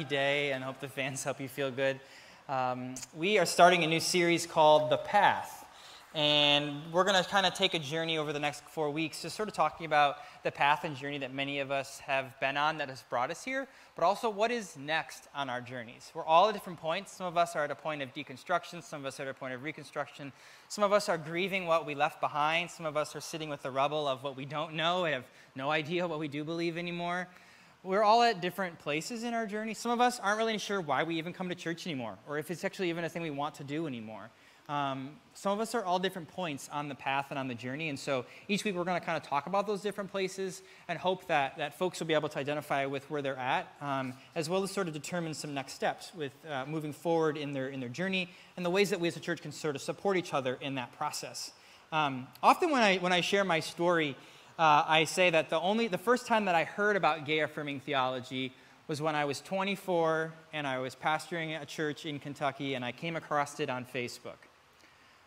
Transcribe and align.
Day 0.00 0.52
and 0.52 0.64
hope 0.64 0.80
the 0.80 0.88
fans 0.88 1.22
help 1.22 1.38
you 1.40 1.48
feel 1.48 1.70
good. 1.70 2.00
Um, 2.48 2.94
we 3.14 3.38
are 3.38 3.44
starting 3.44 3.84
a 3.84 3.86
new 3.86 4.00
series 4.00 4.46
called 4.46 4.90
The 4.90 4.96
Path. 4.96 5.66
And 6.14 6.80
we're 6.92 7.04
going 7.04 7.22
to 7.22 7.28
kind 7.28 7.46
of 7.46 7.54
take 7.54 7.74
a 7.74 7.78
journey 7.78 8.18
over 8.18 8.32
the 8.32 8.38
next 8.38 8.64
four 8.64 8.90
weeks, 8.90 9.22
just 9.22 9.36
sort 9.36 9.48
of 9.48 9.54
talking 9.54 9.86
about 9.86 10.16
the 10.42 10.50
path 10.50 10.84
and 10.84 10.96
journey 10.96 11.18
that 11.18 11.32
many 11.32 11.60
of 11.60 11.70
us 11.70 12.00
have 12.00 12.38
been 12.40 12.56
on 12.56 12.78
that 12.78 12.88
has 12.88 13.02
brought 13.08 13.30
us 13.30 13.44
here, 13.44 13.68
but 13.94 14.04
also 14.04 14.28
what 14.28 14.50
is 14.50 14.76
next 14.76 15.28
on 15.34 15.48
our 15.48 15.60
journeys. 15.60 16.10
We're 16.14 16.24
all 16.24 16.48
at 16.48 16.54
different 16.54 16.80
points. 16.80 17.12
Some 17.12 17.26
of 17.26 17.36
us 17.36 17.54
are 17.54 17.64
at 17.64 17.70
a 17.70 17.74
point 17.74 18.02
of 18.02 18.12
deconstruction, 18.12 18.82
some 18.82 19.00
of 19.00 19.06
us 19.06 19.20
are 19.20 19.24
at 19.24 19.28
a 19.28 19.34
point 19.34 19.54
of 19.54 19.62
reconstruction, 19.62 20.32
some 20.68 20.84
of 20.84 20.92
us 20.92 21.08
are 21.08 21.16
grieving 21.16 21.66
what 21.66 21.86
we 21.86 21.94
left 21.94 22.20
behind, 22.20 22.70
some 22.70 22.86
of 22.86 22.96
us 22.96 23.14
are 23.16 23.20
sitting 23.20 23.48
with 23.48 23.62
the 23.62 23.70
rubble 23.70 24.06
of 24.06 24.22
what 24.22 24.36
we 24.36 24.44
don't 24.44 24.74
know, 24.74 25.04
and 25.04 25.14
have 25.14 25.30
no 25.54 25.70
idea 25.70 26.06
what 26.06 26.18
we 26.18 26.28
do 26.28 26.44
believe 26.44 26.76
anymore 26.76 27.28
we're 27.84 28.02
all 28.02 28.22
at 28.22 28.40
different 28.40 28.78
places 28.78 29.24
in 29.24 29.34
our 29.34 29.46
journey. 29.46 29.74
Some 29.74 29.90
of 29.90 30.00
us 30.00 30.20
aren't 30.20 30.38
really 30.38 30.56
sure 30.58 30.80
why 30.80 31.02
we 31.02 31.16
even 31.16 31.32
come 31.32 31.48
to 31.48 31.54
church 31.54 31.86
anymore, 31.86 32.16
or 32.28 32.38
if 32.38 32.50
it's 32.50 32.64
actually 32.64 32.90
even 32.90 33.04
a 33.04 33.08
thing 33.08 33.22
we 33.22 33.30
want 33.30 33.56
to 33.56 33.64
do 33.64 33.86
anymore. 33.86 34.30
Um, 34.68 35.10
some 35.34 35.52
of 35.52 35.60
us 35.60 35.74
are 35.74 35.84
all 35.84 35.98
different 35.98 36.28
points 36.28 36.70
on 36.72 36.88
the 36.88 36.94
path 36.94 37.26
and 37.30 37.38
on 37.38 37.48
the 37.48 37.54
journey, 37.54 37.88
and 37.88 37.98
so 37.98 38.24
each 38.46 38.62
week 38.62 38.76
we're 38.76 38.84
going 38.84 38.98
to 38.98 39.04
kind 39.04 39.16
of 39.16 39.24
talk 39.24 39.46
about 39.46 39.66
those 39.66 39.82
different 39.82 40.12
places 40.12 40.62
and 40.86 40.96
hope 40.96 41.26
that, 41.26 41.58
that 41.58 41.76
folks 41.76 41.98
will 41.98 42.06
be 42.06 42.14
able 42.14 42.28
to 42.28 42.38
identify 42.38 42.86
with 42.86 43.10
where 43.10 43.20
they're 43.20 43.36
at, 43.36 43.66
um, 43.80 44.14
as 44.36 44.48
well 44.48 44.62
as 44.62 44.70
sort 44.70 44.86
of 44.86 44.94
determine 44.94 45.34
some 45.34 45.52
next 45.52 45.72
steps 45.72 46.12
with 46.14 46.32
uh, 46.48 46.64
moving 46.66 46.92
forward 46.92 47.36
in 47.36 47.52
their, 47.52 47.68
in 47.68 47.80
their 47.80 47.88
journey 47.88 48.28
and 48.56 48.64
the 48.64 48.70
ways 48.70 48.90
that 48.90 49.00
we 49.00 49.08
as 49.08 49.16
a 49.16 49.20
church 49.20 49.42
can 49.42 49.50
sort 49.50 49.74
of 49.74 49.82
support 49.82 50.16
each 50.16 50.32
other 50.32 50.56
in 50.60 50.76
that 50.76 50.96
process. 50.96 51.50
Um, 51.90 52.28
often 52.42 52.70
when 52.70 52.82
I, 52.82 52.98
when 52.98 53.12
I 53.12 53.20
share 53.20 53.44
my 53.44 53.60
story, 53.60 54.16
uh, 54.58 54.84
I 54.86 55.04
say 55.04 55.30
that 55.30 55.50
the 55.50 55.60
only 55.60 55.88
the 55.88 55.98
first 55.98 56.26
time 56.26 56.44
that 56.44 56.54
I 56.54 56.64
heard 56.64 56.96
about 56.96 57.24
gay 57.24 57.40
affirming 57.40 57.80
theology 57.80 58.52
was 58.88 59.00
when 59.00 59.14
I 59.14 59.24
was 59.24 59.40
24 59.40 60.32
and 60.52 60.66
I 60.66 60.78
was 60.78 60.94
pastoring 60.94 61.60
a 61.60 61.64
church 61.64 62.04
in 62.04 62.18
Kentucky 62.18 62.74
and 62.74 62.84
I 62.84 62.92
came 62.92 63.16
across 63.16 63.58
it 63.60 63.70
on 63.70 63.86
Facebook. 63.86 64.36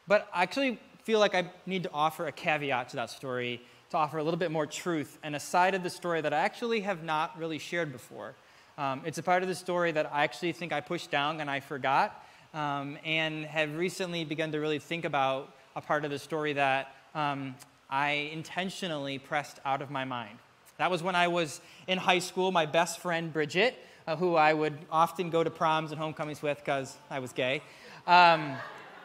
But 0.08 0.28
I 0.34 0.44
actually 0.44 0.80
feel 1.04 1.20
like 1.20 1.34
I 1.34 1.50
need 1.66 1.84
to 1.84 1.92
offer 1.94 2.28
a 2.28 2.32
caveat 2.32 2.90
to 2.90 2.96
that 2.98 3.10
story 3.10 3.62
to 3.90 3.98
offer 3.98 4.18
a 4.18 4.24
little 4.24 4.40
bit 4.40 4.52
more 4.52 4.66
truth 4.66 5.18
and 5.24 5.36
a 5.36 5.40
side 5.40 5.74
of 5.74 5.84
the 5.84 5.90
story 5.90 6.22
that 6.22 6.34
I 6.34 6.38
actually 6.38 6.82
have 6.82 7.04
not 7.04 7.38
really 7.38 7.60
shared 7.60 7.92
before. 7.92 8.36
Um, 8.78 9.02
it's 9.06 9.18
a 9.18 9.24
part 9.24 9.42
of 9.42 9.48
the 9.48 9.56
story 9.56 9.92
that 9.94 10.12
I 10.14 10.24
actually 10.24 10.52
think 10.52 10.74
I 10.74 10.82
pushed 10.82 11.10
down 11.10 11.40
and 11.40 11.50
I 11.50 11.60
forgot, 11.60 12.24
um, 12.54 12.98
and 13.06 13.46
have 13.46 13.76
recently 13.78 14.26
begun 14.26 14.52
to 14.52 14.60
really 14.60 14.80
think 14.80 15.06
about 15.06 15.56
a 15.76 15.82
part 15.82 16.04
of 16.04 16.12
the 16.12 16.20
story 16.20 16.54
that 16.54 16.94
um, 17.14 17.56
I 17.90 18.30
intentionally 18.34 19.20
pressed 19.20 19.60
out 19.66 19.82
of 19.82 19.90
my 19.92 20.06
mind. 20.06 20.38
That 20.78 20.92
was 20.92 21.02
when 21.02 21.16
I 21.16 21.28
was 21.28 21.62
in 21.88 21.98
high 21.98 22.20
school. 22.20 22.52
My 22.52 22.66
best 22.66 23.00
friend, 23.00 23.32
Bridget, 23.32 23.78
uh, 24.08 24.16
who 24.16 24.36
I 24.36 24.54
would 24.54 24.78
often 24.92 25.30
go 25.30 25.44
to 25.44 25.50
proms 25.50 25.92
and 25.92 26.00
homecomings 26.00 26.42
with 26.42 26.58
because 26.58 26.96
I 27.10 27.20
was 27.20 27.32
gay. 27.32 27.62
Um, 28.08 28.56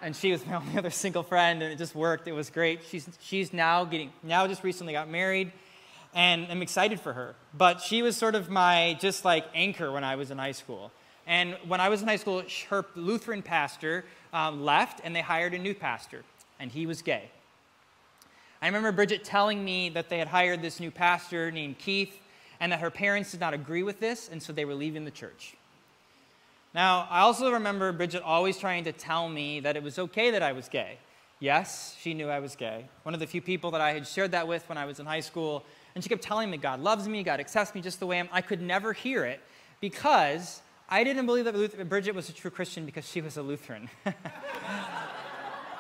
and 0.03 0.17
she 0.17 0.33
was 0.33 0.45
my 0.47 0.55
only 0.57 0.77
other 0.77 0.91
single 0.91 1.23
friend, 1.23 1.63
and 1.63 1.73
it 1.73 1.77
just 1.77 1.95
worked. 1.95 2.27
It 2.27 2.33
was 2.33 2.51
great. 2.51 2.81
She's, 2.89 3.09
she's 3.21 3.53
now 3.53 3.85
getting, 3.85 4.13
now 4.23 4.47
just 4.47 4.65
recently 4.65 4.93
got 4.93 5.09
married, 5.09 5.53
and 6.15 6.47
I'm 6.51 6.63
excited 6.63 7.01
for 7.01 7.13
her. 7.13 7.35
But 7.57 7.81
she 7.81 8.03
was 8.03 8.17
sort 8.17 8.35
of 8.35 8.51
my 8.51 8.97
just 9.01 9.25
like 9.25 9.45
anchor 9.55 9.93
when 9.93 10.05
I 10.05 10.17
was 10.17 10.31
in 10.31 10.39
high 10.39 10.53
school. 10.53 10.91
And 11.27 11.57
when 11.69 11.81
I 11.81 11.89
was 11.89 12.03
in 12.03 12.09
high 12.09 12.17
school, 12.17 12.43
her 12.71 12.85
Lutheran 12.97 13.43
pastor 13.43 14.05
um, 14.33 14.65
left, 14.65 15.01
and 15.05 15.15
they 15.15 15.21
hired 15.21 15.55
a 15.55 15.59
new 15.59 15.75
pastor, 15.75 16.25
and 16.59 16.73
he 16.73 16.87
was 16.87 17.03
gay. 17.03 17.31
I 18.63 18.67
remember 18.67 18.93
Bridget 18.93 19.25
telling 19.25 19.65
me 19.65 19.89
that 19.91 20.11
they 20.11 20.19
had 20.19 20.29
hired 20.29 20.61
this 20.61 20.81
new 20.81 20.91
pastor 20.91 21.51
named 21.51 21.79
Keith 21.79 22.15
and 22.61 22.71
that 22.73 22.81
her 22.81 22.91
parents 22.91 23.31
did 23.31 23.41
not 23.41 23.55
agree 23.55 23.83
with 23.83 24.01
this, 24.01 24.29
and 24.29 24.43
so 24.43 24.53
they 24.53 24.67
were 24.67 24.75
leaving 24.75 25.07
the 25.07 25.11
church. 25.11 25.55
Now, 26.75 27.09
I 27.11 27.21
also 27.21 27.51
remember 27.53 27.91
Bridget 27.91 28.23
always 28.23 28.59
trying 28.59 28.85
to 28.85 28.93
tell 28.93 29.29
me 29.31 29.61
that 29.61 29.77
it 29.77 29.83
was 29.83 29.99
okay 29.99 30.31
that 30.33 30.43
I 30.43 30.53
was 30.53 30.69
gay. 30.69 30.99
Yes, 31.41 31.97
she 31.99 32.13
knew 32.13 32.29
I 32.29 32.39
was 32.41 32.55
gay. 32.55 32.85
One 33.03 33.15
of 33.15 33.21
the 33.21 33.27
few 33.27 33.41
people 33.41 33.71
that 33.71 33.81
I 33.81 33.95
had 33.95 34.07
shared 34.07 34.33
that 34.33 34.47
with 34.47 34.69
when 34.69 34.77
I 34.77 34.85
was 34.85 35.01
in 35.01 35.07
high 35.07 35.21
school, 35.21 35.65
and 35.95 36.05
she 36.05 36.11
kept 36.11 36.23
telling 36.23 36.51
me 36.51 36.59
God 36.59 36.81
loves 36.81 37.09
me, 37.09 37.23
God 37.23 37.41
accepts 37.41 37.75
me 37.75 37.81
just 37.81 37.99
the 37.99 38.07
way 38.07 38.19
I 38.19 38.21
am. 38.21 38.29
I 38.31 38.43
could 38.43 38.61
never 38.61 38.93
hear 38.93 39.25
it 39.25 39.41
because 39.81 40.61
I 40.87 41.03
didn't 41.03 41.25
believe 41.25 41.47
that 41.47 41.89
Bridget 41.89 42.15
was 42.15 42.29
a 42.29 42.33
true 42.35 42.51
Christian 42.51 42.85
because 42.85 43.09
she 43.09 43.23
was 43.23 43.39
a 43.39 43.43
Lutheran. 43.43 43.89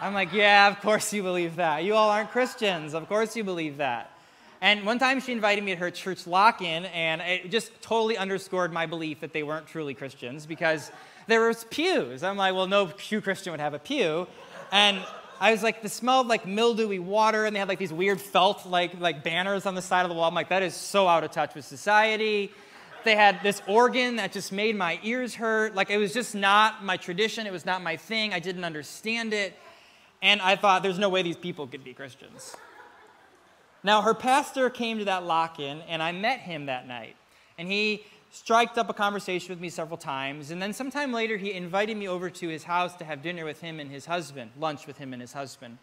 I'm 0.03 0.15
like, 0.15 0.33
yeah, 0.33 0.69
of 0.69 0.81
course 0.81 1.13
you 1.13 1.23
believe 1.23 1.57
that. 1.57 1.85
You 1.85 1.95
all 1.95 2.09
aren't 2.09 2.31
Christians. 2.31 2.95
Of 2.95 3.07
course 3.07 3.37
you 3.37 3.45
believe 3.45 3.77
that. 3.77 4.11
And 4.63 4.87
one 4.87 4.99
time 4.99 5.21
she 5.21 5.33
invited 5.33 5.63
me 5.63 5.73
to 5.73 5.77
her 5.77 5.91
church 5.91 6.27
lock 6.27 6.63
in, 6.63 6.87
and 6.87 7.21
it 7.21 7.51
just 7.51 7.71
totally 7.83 8.17
underscored 8.17 8.73
my 8.73 8.87
belief 8.87 9.21
that 9.21 9.35
they 9.35 9.43
weren't 9.43 9.67
truly 9.67 9.93
Christians 9.93 10.47
because 10.47 10.91
there 11.27 11.47
was 11.47 11.65
pews. 11.65 12.23
I'm 12.23 12.39
like, 12.39 12.55
well, 12.55 12.67
no 12.67 12.87
true 12.87 13.21
Christian 13.21 13.53
would 13.53 13.61
have 13.61 13.75
a 13.75 13.79
pew. 13.79 14.27
And 14.73 14.99
I 15.39 15.51
was 15.53 15.63
like, 15.63 15.83
this 15.83 15.93
smelled 15.93 16.29
like 16.29 16.47
mildewy 16.47 16.99
water, 16.99 17.45
and 17.45 17.55
they 17.55 17.59
had 17.59 17.69
like 17.69 17.79
these 17.79 17.93
weird 17.93 18.23
felt 18.23 18.65
like, 18.65 18.99
like 19.01 19.23
banners 19.23 19.67
on 19.67 19.75
the 19.75 19.83
side 19.83 20.07
of 20.07 20.09
the 20.09 20.15
wall. 20.15 20.29
I'm 20.29 20.35
like, 20.35 20.49
that 20.49 20.63
is 20.63 20.75
so 20.75 21.09
out 21.09 21.25
of 21.25 21.31
touch 21.31 21.55
with 21.55 21.67
society. 21.67 22.53
They 23.05 23.17
had 23.17 23.43
this 23.43 23.61
organ 23.67 24.17
that 24.17 24.33
just 24.33 24.51
made 24.51 24.77
my 24.77 24.99
ears 25.03 25.35
hurt. 25.35 25.75
Like, 25.75 25.91
it 25.91 25.99
was 25.99 26.15
just 26.15 26.35
not 26.35 26.85
my 26.85 26.97
tradition. 26.97 27.47
It 27.47 27.53
was 27.53 27.67
not 27.67 27.83
my 27.83 27.97
thing. 27.97 28.33
I 28.33 28.39
didn't 28.41 28.65
understand 28.65 29.35
it. 29.35 29.55
And 30.23 30.43
I 30.43 30.57
thought, 30.57 30.83
there's 30.83 30.99
no 30.99 31.09
way 31.09 31.23
these 31.23 31.37
people 31.37 31.67
could 31.67 31.83
be 31.83 31.95
Christians. 31.95 32.57
Now, 33.83 34.03
her 34.03 34.13
pastor 34.13 34.69
came 34.69 34.99
to 34.99 35.05
that 35.07 35.25
lock 35.25 35.59
in, 35.59 35.81
and 35.89 36.03
I 36.03 36.13
met 36.13 36.41
him 36.41 36.67
that 36.67 36.87
night. 36.87 37.17
And 37.57 37.69
he 37.69 38.05
striked 38.31 38.79
up 38.79 38.91
a 38.91 38.95
conversation 38.95 39.49
with 39.49 39.61
me 39.61 39.71
several 39.71 39.97
times. 39.97 40.51
And 40.51 40.61
then 40.61 40.73
sometime 40.73 41.13
later, 41.13 41.37
he 41.37 41.53
invited 41.53 41.97
me 41.97 42.07
over 42.07 42.29
to 42.31 42.49
his 42.49 42.65
house 42.65 42.95
to 42.97 43.05
have 43.05 43.23
dinner 43.23 43.45
with 43.45 43.61
him 43.61 43.81
and 43.81 43.91
his 43.91 44.07
husband, 44.07 44.51
lunch 44.59 44.87
with 44.87 44.99
him 44.99 45.13
and 45.13 45.21
his 45.21 45.33
husband. 45.33 45.79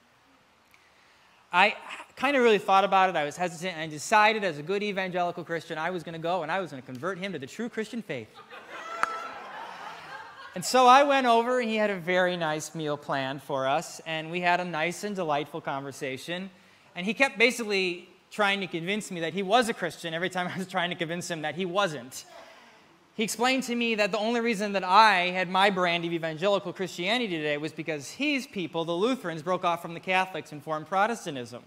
I 1.52 1.75
kind 2.16 2.38
of 2.38 2.44
really 2.44 2.58
thought 2.58 2.84
about 2.84 3.09
it. 3.09 3.16
I 3.16 3.24
was 3.24 3.38
hesitant, 3.38 3.74
and 3.74 3.81
I 3.81 3.88
decided, 3.88 4.44
as 4.44 4.59
a 4.59 4.64
good 4.64 4.84
evangelical 4.84 5.44
Christian, 5.44 5.78
I 5.78 5.90
was 5.90 6.04
going 6.04 6.14
to 6.14 6.19
go 6.19 6.44
and 6.44 6.52
I 6.52 6.59
was 6.59 6.72
going 6.72 6.81
to 6.81 6.86
convert 6.86 7.18
him 7.18 7.34
to 7.34 7.40
the 7.40 7.48
true 7.48 7.69
Christian 7.69 8.02
faith. 8.02 8.28
And 10.56 10.66
so 10.66 10.88
I 10.88 11.03
went 11.03 11.28
over, 11.28 11.59
and 11.59 11.69
he 11.69 11.75
had 11.75 11.90
a 11.90 11.96
very 11.96 12.35
nice 12.35 12.74
meal 12.74 12.97
planned 12.97 13.44
for 13.44 13.68
us, 13.68 14.02
and 14.06 14.31
we 14.31 14.41
had 14.41 14.59
a 14.59 14.66
nice 14.66 15.03
and 15.03 15.16
delightful 15.16 15.62
conversation. 15.62 16.50
And 16.96 17.06
he 17.06 17.13
kept 17.13 17.38
basically 17.38 18.09
trying 18.31 18.59
to 18.62 18.68
convince 18.68 19.12
me 19.12 19.19
that 19.22 19.34
he 19.34 19.44
was 19.44 19.69
a 19.69 19.74
Christian 19.74 20.13
every 20.13 20.30
time 20.30 20.47
I 20.53 20.57
was 20.57 20.68
trying 20.68 20.90
to 20.90 20.96
convince 20.96 21.30
him 21.30 21.44
that 21.44 21.56
he 21.56 21.66
wasn't. 21.66 22.25
He 23.16 23.24
explained 23.24 23.63
to 23.63 23.75
me 23.75 23.96
that 23.96 24.12
the 24.12 24.19
only 24.19 24.41
reason 24.41 24.74
that 24.74 24.84
I 24.84 25.30
had 25.30 25.50
my 25.50 25.72
brand 25.72 26.06
of 26.06 26.13
evangelical 26.13 26.72
Christianity 26.72 27.36
today 27.36 27.57
was 27.57 27.72
because 27.72 28.12
his 28.12 28.46
people, 28.46 28.86
the 28.86 28.91
Lutherans, 28.91 29.41
broke 29.41 29.66
off 29.66 29.81
from 29.81 29.96
the 29.96 30.00
Catholics 30.00 30.51
and 30.51 30.62
formed 30.62 30.86
Protestantism. 30.86 31.63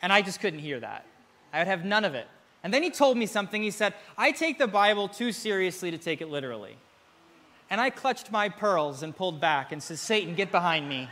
And 0.00 0.10
I 0.12 0.22
just 0.22 0.40
couldn't 0.40 0.60
hear 0.60 0.80
that. 0.80 1.04
I 1.52 1.58
would 1.58 1.66
have 1.66 1.84
none 1.84 2.06
of 2.06 2.14
it. 2.14 2.26
And 2.64 2.72
then 2.72 2.82
he 2.82 2.90
told 2.90 3.18
me 3.18 3.26
something. 3.26 3.62
He 3.62 3.70
said, 3.70 3.92
I 4.16 4.32
take 4.32 4.58
the 4.58 4.66
Bible 4.66 5.08
too 5.08 5.30
seriously 5.32 5.90
to 5.90 5.98
take 5.98 6.22
it 6.22 6.30
literally. 6.30 6.76
And 7.72 7.80
I 7.80 7.88
clutched 7.88 8.30
my 8.30 8.50
pearls 8.50 9.02
and 9.02 9.16
pulled 9.16 9.40
back 9.40 9.72
and 9.72 9.82
said, 9.82 9.98
Satan, 9.98 10.34
get 10.34 10.52
behind 10.52 10.86
me. 10.86 11.08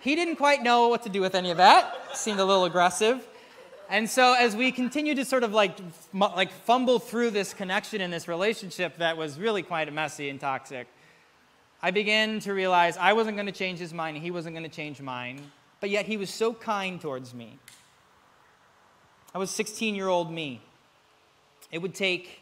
he 0.00 0.16
didn't 0.16 0.34
quite 0.34 0.64
know 0.64 0.88
what 0.88 1.04
to 1.04 1.08
do 1.08 1.20
with 1.20 1.36
any 1.36 1.52
of 1.52 1.58
that, 1.58 1.94
seemed 2.12 2.40
a 2.40 2.44
little 2.44 2.64
aggressive. 2.64 3.24
And 3.88 4.10
so 4.10 4.34
as 4.34 4.56
we 4.56 4.72
continued 4.72 5.14
to 5.18 5.24
sort 5.24 5.44
of 5.44 5.52
like, 5.52 5.78
like 6.12 6.50
fumble 6.50 6.98
through 6.98 7.30
this 7.30 7.54
connection 7.54 8.00
in 8.00 8.10
this 8.10 8.26
relationship 8.26 8.98
that 8.98 9.16
was 9.16 9.38
really 9.38 9.62
quite 9.62 9.92
messy 9.92 10.28
and 10.28 10.40
toxic, 10.40 10.88
I 11.80 11.92
began 11.92 12.40
to 12.40 12.52
realize 12.52 12.96
I 12.96 13.12
wasn't 13.12 13.36
going 13.36 13.46
to 13.46 13.52
change 13.52 13.78
his 13.78 13.94
mind 13.94 14.16
he 14.16 14.32
wasn't 14.32 14.56
going 14.56 14.68
to 14.68 14.76
change 14.76 15.00
mine, 15.00 15.40
but 15.78 15.88
yet 15.88 16.04
he 16.06 16.16
was 16.16 16.30
so 16.30 16.52
kind 16.52 17.00
towards 17.00 17.32
me. 17.32 17.60
I 19.32 19.38
was 19.38 19.52
16 19.52 19.94
year 19.94 20.08
old 20.08 20.32
me. 20.32 20.62
It 21.70 21.78
would 21.78 21.94
take 21.94 22.40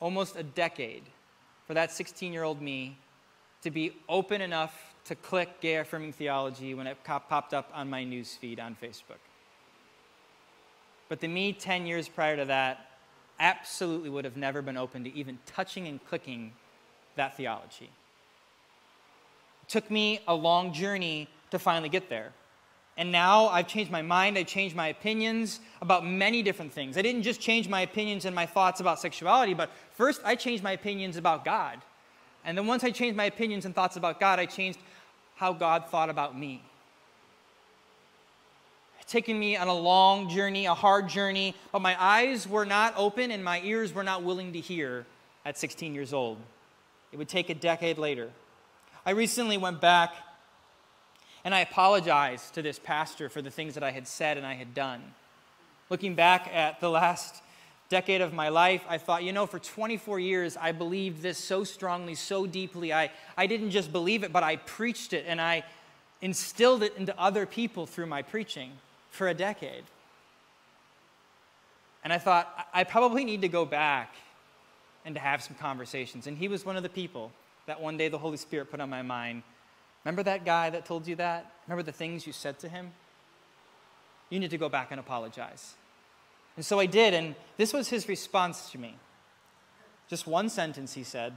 almost 0.00 0.36
a 0.36 0.42
decade 0.42 1.04
for 1.66 1.74
that 1.74 1.92
16 1.92 2.32
year 2.32 2.42
old 2.42 2.60
me 2.60 2.98
to 3.62 3.70
be 3.70 3.96
open 4.08 4.40
enough 4.40 4.94
to 5.06 5.14
click 5.14 5.60
gay 5.60 5.76
affirming 5.76 6.12
theology 6.12 6.74
when 6.74 6.86
it 6.86 6.98
popped 7.04 7.54
up 7.54 7.70
on 7.74 7.88
my 7.88 8.04
news 8.04 8.34
feed 8.34 8.60
on 8.60 8.76
Facebook. 8.80 9.20
But 11.08 11.20
the 11.20 11.28
me 11.28 11.52
10 11.52 11.86
years 11.86 12.08
prior 12.08 12.36
to 12.36 12.44
that 12.46 12.90
absolutely 13.38 14.10
would 14.10 14.24
have 14.24 14.36
never 14.36 14.62
been 14.62 14.76
open 14.76 15.04
to 15.04 15.14
even 15.14 15.38
touching 15.46 15.86
and 15.88 16.04
clicking 16.06 16.52
that 17.16 17.36
theology. 17.36 17.90
It 19.62 19.68
took 19.68 19.90
me 19.90 20.20
a 20.26 20.34
long 20.34 20.72
journey 20.72 21.28
to 21.50 21.58
finally 21.58 21.88
get 21.88 22.08
there. 22.08 22.32
And 22.96 23.10
now 23.10 23.48
I've 23.48 23.66
changed 23.66 23.90
my 23.90 24.02
mind, 24.02 24.38
I've 24.38 24.46
changed 24.46 24.76
my 24.76 24.88
opinions 24.88 25.58
about 25.82 26.06
many 26.06 26.42
different 26.42 26.72
things. 26.72 26.96
I 26.96 27.02
didn't 27.02 27.22
just 27.22 27.40
change 27.40 27.68
my 27.68 27.80
opinions 27.80 28.24
and 28.24 28.34
my 28.34 28.46
thoughts 28.46 28.80
about 28.80 29.00
sexuality, 29.00 29.52
but 29.52 29.70
first 29.94 30.20
I 30.24 30.36
changed 30.36 30.62
my 30.62 30.72
opinions 30.72 31.16
about 31.16 31.44
God. 31.44 31.80
And 32.44 32.56
then 32.56 32.66
once 32.66 32.84
I 32.84 32.90
changed 32.90 33.16
my 33.16 33.24
opinions 33.24 33.64
and 33.64 33.74
thoughts 33.74 33.96
about 33.96 34.20
God, 34.20 34.38
I 34.38 34.46
changed 34.46 34.78
how 35.34 35.52
God 35.52 35.86
thought 35.88 36.08
about 36.08 36.38
me. 36.38 36.62
It's 39.00 39.10
taken 39.10 39.38
me 39.38 39.56
on 39.56 39.68
a 39.68 39.74
long 39.74 40.28
journey, 40.28 40.66
a 40.66 40.74
hard 40.74 41.08
journey, 41.08 41.54
but 41.72 41.82
my 41.82 42.00
eyes 42.02 42.48
were 42.48 42.64
not 42.64 42.94
open 42.96 43.32
and 43.32 43.44
my 43.44 43.60
ears 43.62 43.92
were 43.92 44.04
not 44.04 44.22
willing 44.22 44.52
to 44.52 44.60
hear 44.60 45.04
at 45.44 45.58
16 45.58 45.94
years 45.94 46.12
old. 46.12 46.38
It 47.12 47.16
would 47.16 47.28
take 47.28 47.50
a 47.50 47.54
decade 47.54 47.98
later. 47.98 48.30
I 49.04 49.10
recently 49.10 49.58
went 49.58 49.80
back 49.80 50.14
and 51.44 51.54
I 51.54 51.60
apologized 51.60 52.54
to 52.54 52.62
this 52.62 52.78
pastor 52.78 53.28
for 53.28 53.42
the 53.42 53.50
things 53.50 53.74
that 53.74 53.82
I 53.82 53.90
had 53.90 54.08
said 54.08 54.38
and 54.38 54.46
I 54.46 54.54
had 54.54 54.74
done. 54.74 55.02
Looking 55.90 56.14
back 56.14 56.50
at 56.52 56.80
the 56.80 56.88
last 56.88 57.42
decade 57.90 58.22
of 58.22 58.32
my 58.32 58.48
life, 58.48 58.82
I 58.88 58.96
thought, 58.96 59.22
you 59.22 59.32
know, 59.32 59.46
for 59.46 59.58
24 59.58 60.18
years, 60.18 60.56
I 60.56 60.72
believed 60.72 61.20
this 61.22 61.36
so 61.36 61.62
strongly, 61.62 62.14
so 62.14 62.46
deeply. 62.46 62.94
I, 62.94 63.10
I 63.36 63.46
didn't 63.46 63.70
just 63.70 63.92
believe 63.92 64.24
it, 64.24 64.32
but 64.32 64.42
I 64.42 64.56
preached 64.56 65.12
it 65.12 65.26
and 65.28 65.40
I 65.40 65.64
instilled 66.22 66.82
it 66.82 66.96
into 66.96 67.18
other 67.20 67.44
people 67.44 67.84
through 67.84 68.06
my 68.06 68.22
preaching 68.22 68.72
for 69.10 69.28
a 69.28 69.34
decade. 69.34 69.84
And 72.02 72.12
I 72.12 72.18
thought, 72.18 72.68
I 72.72 72.84
probably 72.84 73.24
need 73.24 73.42
to 73.42 73.48
go 73.48 73.66
back 73.66 74.14
and 75.04 75.14
to 75.14 75.20
have 75.20 75.42
some 75.42 75.56
conversations. 75.56 76.26
And 76.26 76.38
he 76.38 76.48
was 76.48 76.64
one 76.64 76.76
of 76.76 76.82
the 76.82 76.88
people 76.88 77.30
that 77.66 77.80
one 77.80 77.98
day 77.98 78.08
the 78.08 78.18
Holy 78.18 78.38
Spirit 78.38 78.70
put 78.70 78.80
on 78.80 78.88
my 78.88 79.02
mind 79.02 79.42
Remember 80.04 80.22
that 80.22 80.44
guy 80.44 80.70
that 80.70 80.84
told 80.84 81.06
you 81.06 81.16
that? 81.16 81.50
Remember 81.66 81.82
the 81.82 81.92
things 81.92 82.26
you 82.26 82.32
said 82.32 82.58
to 82.60 82.68
him? 82.68 82.92
You 84.30 84.38
need 84.38 84.50
to 84.50 84.58
go 84.58 84.68
back 84.68 84.88
and 84.90 85.00
apologize. 85.00 85.74
And 86.56 86.64
so 86.64 86.78
I 86.78 86.86
did, 86.86 87.14
and 87.14 87.34
this 87.56 87.72
was 87.72 87.88
his 87.88 88.08
response 88.08 88.70
to 88.70 88.78
me. 88.78 88.96
Just 90.08 90.26
one 90.26 90.48
sentence, 90.48 90.94
he 90.94 91.02
said 91.02 91.34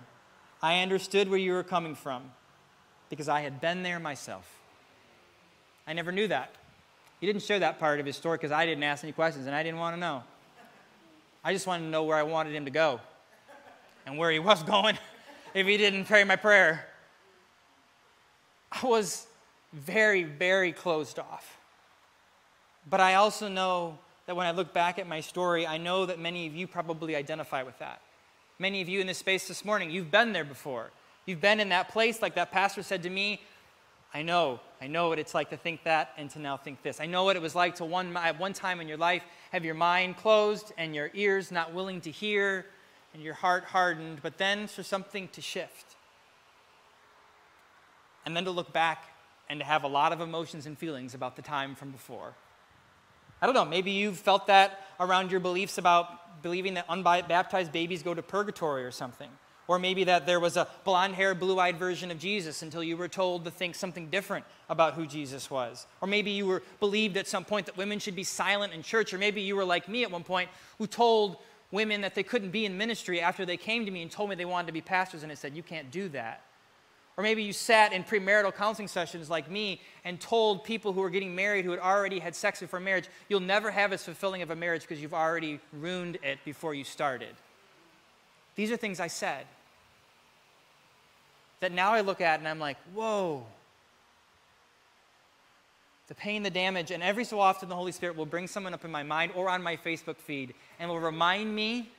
I 0.61 0.81
understood 0.81 1.29
where 1.29 1.39
you 1.39 1.53
were 1.53 1.63
coming 1.63 1.95
from 1.95 2.31
because 3.09 3.29
I 3.29 3.41
had 3.41 3.61
been 3.61 3.83
there 3.83 3.99
myself. 3.99 4.59
I 5.85 5.93
never 5.93 6.11
knew 6.11 6.27
that. 6.27 6.55
He 7.19 7.27
didn't 7.27 7.43
share 7.43 7.59
that 7.59 7.79
part 7.79 7.99
of 7.99 8.05
his 8.05 8.15
story 8.15 8.37
because 8.37 8.51
I 8.51 8.65
didn't 8.65 8.83
ask 8.83 9.03
any 9.03 9.13
questions 9.13 9.47
and 9.47 9.55
I 9.55 9.63
didn't 9.63 9.79
want 9.79 9.95
to 9.95 9.99
know. 9.99 10.23
I 11.43 11.53
just 11.53 11.65
wanted 11.65 11.83
to 11.83 11.89
know 11.89 12.03
where 12.03 12.17
I 12.17 12.23
wanted 12.23 12.53
him 12.53 12.65
to 12.65 12.71
go 12.71 12.99
and 14.05 14.17
where 14.17 14.31
he 14.31 14.39
was 14.39 14.61
going 14.75 14.97
if 15.53 15.65
he 15.65 15.77
didn't 15.77 16.05
pray 16.05 16.23
my 16.23 16.35
prayer. 16.35 16.85
I 18.81 18.85
was 18.85 19.27
very, 19.73 20.23
very 20.23 20.71
closed 20.71 21.19
off. 21.19 21.57
But 22.89 23.01
I 23.01 23.15
also 23.15 23.47
know 23.47 23.97
that 24.27 24.35
when 24.35 24.45
I 24.45 24.51
look 24.51 24.73
back 24.73 24.99
at 24.99 25.07
my 25.07 25.19
story, 25.19 25.65
I 25.65 25.77
know 25.77 26.05
that 26.05 26.19
many 26.19 26.47
of 26.47 26.55
you 26.55 26.67
probably 26.67 27.15
identify 27.15 27.63
with 27.63 27.77
that. 27.79 28.01
Many 28.59 28.81
of 28.81 28.89
you 28.89 29.01
in 29.01 29.07
this 29.07 29.17
space 29.17 29.47
this 29.47 29.65
morning, 29.65 29.89
you've 29.89 30.11
been 30.11 30.31
there 30.31 30.43
before. 30.43 30.91
You've 31.25 31.41
been 31.41 31.59
in 31.59 31.69
that 31.69 31.89
place, 31.89 32.21
like 32.21 32.35
that 32.35 32.51
pastor 32.51 32.83
said 32.83 33.03
to 33.03 33.09
me. 33.09 33.41
I 34.13 34.21
know, 34.21 34.59
I 34.81 34.87
know 34.87 35.09
what 35.09 35.19
it's 35.19 35.33
like 35.33 35.49
to 35.49 35.57
think 35.57 35.83
that 35.83 36.11
and 36.17 36.29
to 36.31 36.39
now 36.39 36.55
think 36.55 36.81
this. 36.81 37.01
I 37.01 37.05
know 37.07 37.23
what 37.23 37.35
it 37.35 37.41
was 37.41 37.55
like 37.55 37.75
to 37.75 37.85
one, 37.85 38.15
at 38.15 38.39
one 38.39 38.53
time 38.53 38.79
in 38.79 38.87
your 38.87 38.97
life 38.97 39.23
have 39.51 39.65
your 39.65 39.75
mind 39.75 40.17
closed 40.17 40.71
and 40.77 40.95
your 40.95 41.11
ears 41.13 41.51
not 41.51 41.73
willing 41.73 41.99
to 42.01 42.11
hear 42.11 42.65
and 43.13 43.21
your 43.21 43.33
heart 43.33 43.65
hardened, 43.65 44.19
but 44.21 44.37
then 44.37 44.67
for 44.67 44.83
something 44.83 45.27
to 45.29 45.41
shift 45.41 45.86
and 48.27 48.35
then 48.35 48.43
to 48.43 48.51
look 48.51 48.73
back 48.73 49.05
and 49.49 49.61
to 49.61 49.65
have 49.65 49.85
a 49.85 49.87
lot 49.87 50.11
of 50.11 50.19
emotions 50.19 50.65
and 50.65 50.77
feelings 50.77 51.13
about 51.13 51.37
the 51.37 51.41
time 51.41 51.75
from 51.75 51.91
before. 51.91 52.33
I 53.41 53.45
don't 53.45 53.55
know, 53.55 53.63
maybe 53.63 53.91
you've 53.91 54.17
felt 54.17 54.47
that 54.47 54.81
around 54.99 55.31
your 55.31 55.39
beliefs 55.39 55.77
about 55.77 56.41
believing 56.43 56.73
that 56.73 56.85
unbaptized 56.89 57.71
babies 57.71 58.03
go 58.03 58.13
to 58.13 58.21
purgatory 58.21 58.83
or 58.83 58.91
something. 58.91 59.29
Or 59.69 59.79
maybe 59.79 60.03
that 60.03 60.25
there 60.25 60.41
was 60.41 60.57
a 60.57 60.67
blonde 60.83 61.15
haired, 61.15 61.39
blue 61.39 61.57
eyed 61.57 61.77
version 61.77 62.11
of 62.11 62.19
Jesus 62.19 62.63
until 62.63 62.83
you 62.83 62.97
were 62.97 63.07
told 63.07 63.45
to 63.45 63.51
think 63.51 63.75
something 63.75 64.09
different 64.09 64.43
about 64.67 64.95
who 64.95 65.07
Jesus 65.07 65.49
was. 65.49 65.87
Or 66.01 66.07
maybe 66.09 66.31
you 66.31 66.47
were 66.47 66.63
believed 66.81 67.15
at 67.15 67.27
some 67.27 67.45
point 67.45 67.67
that 67.67 67.77
women 67.77 67.97
should 67.97 68.15
be 68.15 68.25
silent 68.25 68.73
in 68.73 68.83
church. 68.83 69.13
Or 69.13 69.17
maybe 69.17 69.39
you 69.39 69.55
were 69.55 69.65
like 69.65 69.87
me 69.87 70.03
at 70.03 70.11
one 70.11 70.25
point 70.25 70.49
who 70.79 70.87
told 70.87 71.37
women 71.71 72.01
that 72.01 72.13
they 72.13 72.23
couldn't 72.23 72.51
be 72.51 72.65
in 72.65 72.77
ministry 72.77 73.21
after 73.21 73.45
they 73.45 73.55
came 73.55 73.85
to 73.85 73.91
me 73.91 74.01
and 74.01 74.11
told 74.11 74.29
me 74.29 74.35
they 74.35 74.43
wanted 74.43 74.67
to 74.67 74.73
be 74.73 74.81
pastors, 74.81 75.23
and 75.23 75.31
I 75.31 75.35
said, 75.35 75.55
You 75.55 75.63
can't 75.63 75.91
do 75.91 76.09
that. 76.09 76.43
Or 77.17 77.23
maybe 77.23 77.41
you 77.41 77.51
sat 77.51 77.93
in 77.93 78.03
premarital 78.03 78.53
counseling 78.53 78.87
sessions 78.87 79.27
like 79.27 79.49
me 79.49 79.81
and 80.05 80.21
told 80.21 80.63
people 80.63 80.93
who 80.93 81.01
were 81.01 81.09
getting 81.09 81.35
married 81.35 81.65
who 81.65 81.71
had 81.71 81.79
already 81.79 82.19
had 82.19 82.35
sex 82.35 82.59
before 82.59 82.79
marriage, 82.79 83.09
you'll 83.27 83.39
never 83.39 83.71
have 83.71 83.91
as 83.91 84.05
fulfilling 84.05 84.43
of 84.43 84.51
a 84.51 84.55
marriage 84.55 84.83
because 84.83 85.01
you've 85.01 85.15
already 85.15 85.59
ruined 85.73 86.19
it 86.21 86.37
before 86.45 86.75
you 86.75 86.83
started. 86.83 87.35
These 88.55 88.71
are 88.71 88.77
things 88.77 88.99
I 88.99 89.07
said 89.07 89.47
that 91.59 91.71
now 91.71 91.93
I 91.93 92.01
look 92.01 92.21
at 92.21 92.37
and 92.37 92.47
I'm 92.47 92.59
like, 92.59 92.77
whoa. 92.93 93.45
The 96.07 96.15
pain, 96.15 96.43
the 96.43 96.51
damage, 96.51 96.91
and 96.91 97.01
every 97.01 97.23
so 97.23 97.39
often 97.39 97.67
the 97.67 97.75
Holy 97.75 97.91
Spirit 97.91 98.15
will 98.15 98.27
bring 98.27 98.47
someone 98.47 98.75
up 98.75 98.85
in 98.85 98.91
my 98.91 99.03
mind 99.03 99.31
or 99.35 99.49
on 99.49 99.63
my 99.63 99.75
Facebook 99.75 100.17
feed 100.17 100.53
and 100.79 100.87
will 100.87 100.99
remind 100.99 101.53
me 101.53 101.89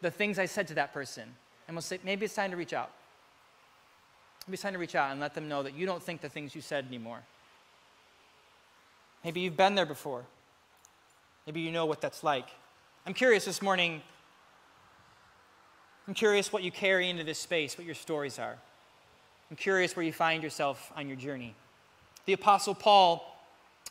the 0.00 0.10
things 0.10 0.38
I 0.38 0.46
said 0.46 0.68
to 0.68 0.74
that 0.74 0.94
person. 0.94 1.24
And 1.66 1.76
will 1.76 1.82
say, 1.82 1.98
maybe 2.02 2.24
it's 2.24 2.34
time 2.34 2.50
to 2.50 2.56
reach 2.56 2.72
out. 2.72 2.90
It's 4.50 4.62
time 4.62 4.72
to 4.72 4.78
reach 4.78 4.94
out 4.94 5.10
and 5.10 5.20
let 5.20 5.34
them 5.34 5.48
know 5.48 5.62
that 5.62 5.74
you 5.74 5.84
don't 5.84 6.02
think 6.02 6.20
the 6.20 6.28
things 6.28 6.54
you 6.54 6.60
said 6.60 6.86
anymore. 6.86 7.20
Maybe 9.24 9.40
you've 9.40 9.56
been 9.56 9.74
there 9.74 9.86
before. 9.86 10.24
Maybe 11.46 11.60
you 11.60 11.70
know 11.70 11.86
what 11.86 12.00
that's 12.00 12.24
like. 12.24 12.48
I'm 13.06 13.14
curious 13.14 13.44
this 13.44 13.60
morning. 13.60 14.02
I'm 16.06 16.14
curious 16.14 16.52
what 16.52 16.62
you 16.62 16.70
carry 16.70 17.10
into 17.10 17.24
this 17.24 17.38
space, 17.38 17.76
what 17.76 17.84
your 17.84 17.94
stories 17.94 18.38
are. 18.38 18.56
I'm 19.50 19.56
curious 19.56 19.96
where 19.96 20.04
you 20.04 20.12
find 20.12 20.42
yourself 20.42 20.92
on 20.96 21.08
your 21.08 21.16
journey. 21.16 21.54
The 22.24 22.32
Apostle 22.32 22.74
Paul, 22.74 23.38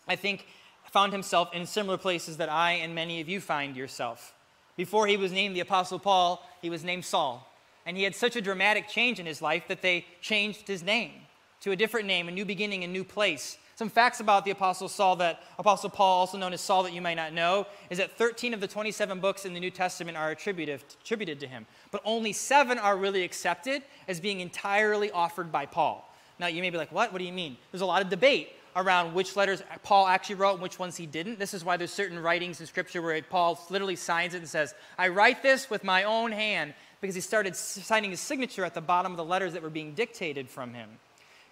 I 0.08 0.16
think, 0.16 0.46
found 0.92 1.14
himself 1.14 1.54
in 1.54 1.66
similar 1.66 1.98
places 1.98 2.38
that 2.38 2.50
I 2.50 2.74
and 2.74 2.96
many 2.96 3.22
of 3.22 3.30
you 3.30 3.42
find 3.42 3.76
yourself. 3.76 4.34
Before 4.76 5.08
he 5.08 5.18
was 5.18 5.32
named 5.32 5.56
the 5.56 5.60
Apostle 5.60 6.00
Paul, 6.00 6.48
he 6.62 6.70
was 6.70 6.84
named 6.84 7.06
Saul. 7.06 7.48
And 7.88 7.96
he 7.96 8.04
had 8.04 8.14
such 8.14 8.36
a 8.36 8.42
dramatic 8.42 8.90
change 8.90 9.18
in 9.18 9.26
his 9.26 9.42
life 9.42 9.70
that 9.70 9.82
they 9.82 10.06
changed 10.22 10.68
his 10.68 10.84
name 10.84 11.14
to 11.62 11.72
a 11.72 11.76
different 11.76 12.06
name, 12.06 12.28
a 12.28 12.32
new 12.32 12.44
beginning, 12.44 12.84
a 12.84 12.88
new 12.88 13.06
place. 13.06 13.58
Some 13.78 13.90
facts 13.90 14.20
about 14.20 14.44
the 14.44 14.52
Apostle 14.52 14.90
Saul 14.90 15.16
that 15.18 15.42
Apostle 15.58 15.90
Paul, 15.90 16.20
also 16.20 16.38
known 16.38 16.52
as 16.52 16.60
Saul, 16.60 16.84
that 16.84 16.92
you 16.92 17.02
might 17.02 17.14
not 17.14 17.32
know, 17.32 17.66
is 17.90 18.00
that 18.00 18.18
13 18.18 18.54
of 18.54 18.60
the 18.60 18.68
27 18.68 19.22
books 19.22 19.46
in 19.46 19.54
the 19.54 19.60
New 19.60 19.72
Testament 19.72 20.18
are 20.18 20.32
attributed, 20.32 20.84
attributed 21.02 21.40
to 21.40 21.48
him, 21.48 21.66
but 21.92 22.02
only 22.04 22.34
seven 22.34 22.78
are 22.78 22.98
really 22.98 23.24
accepted 23.24 23.84
as 24.10 24.20
being 24.20 24.42
entirely 24.42 25.10
offered 25.12 25.50
by 25.50 25.66
Paul. 25.66 26.14
Now, 26.40 26.48
you 26.48 26.62
may 26.62 26.70
be 26.70 26.78
like, 26.78 26.92
what? 26.92 27.14
What 27.14 27.20
do 27.20 27.26
you 27.26 27.32
mean? 27.32 27.56
There's 27.72 27.82
a 27.82 27.86
lot 27.86 28.02
of 28.02 28.10
debate 28.10 28.50
around 28.76 29.14
which 29.14 29.36
letters 29.36 29.64
Paul 29.82 30.08
actually 30.08 30.36
wrote 30.36 30.54
and 30.54 30.62
which 30.62 30.78
ones 30.78 30.96
he 30.96 31.08
didn't. 31.08 31.40
This 31.40 31.54
is 31.54 31.66
why 31.66 31.78
there's 31.78 31.92
certain 31.92 32.20
writings 32.20 32.60
in 32.60 32.68
Scripture 32.68 33.02
where 33.02 33.20
Paul 33.24 33.60
literally 33.70 33.96
signs 33.96 34.36
it 34.36 34.38
and 34.38 34.48
says, 34.48 34.76
I 34.98 35.08
write 35.08 35.42
this 35.42 35.70
with 35.70 35.84
my 35.84 36.04
own 36.04 36.32
hand 36.32 36.76
because 37.02 37.16
he 37.16 37.22
started 37.22 37.56
signing 37.56 38.12
his 38.12 38.20
signature 38.20 38.66
at 38.66 38.74
the 38.74 38.82
bottom 38.82 39.12
of 39.12 39.18
the 39.18 39.26
letters 39.26 39.54
that 39.54 39.62
were 39.62 39.70
being 39.70 39.94
dictated 39.94 40.50
from 40.50 40.74
him. 40.74 40.90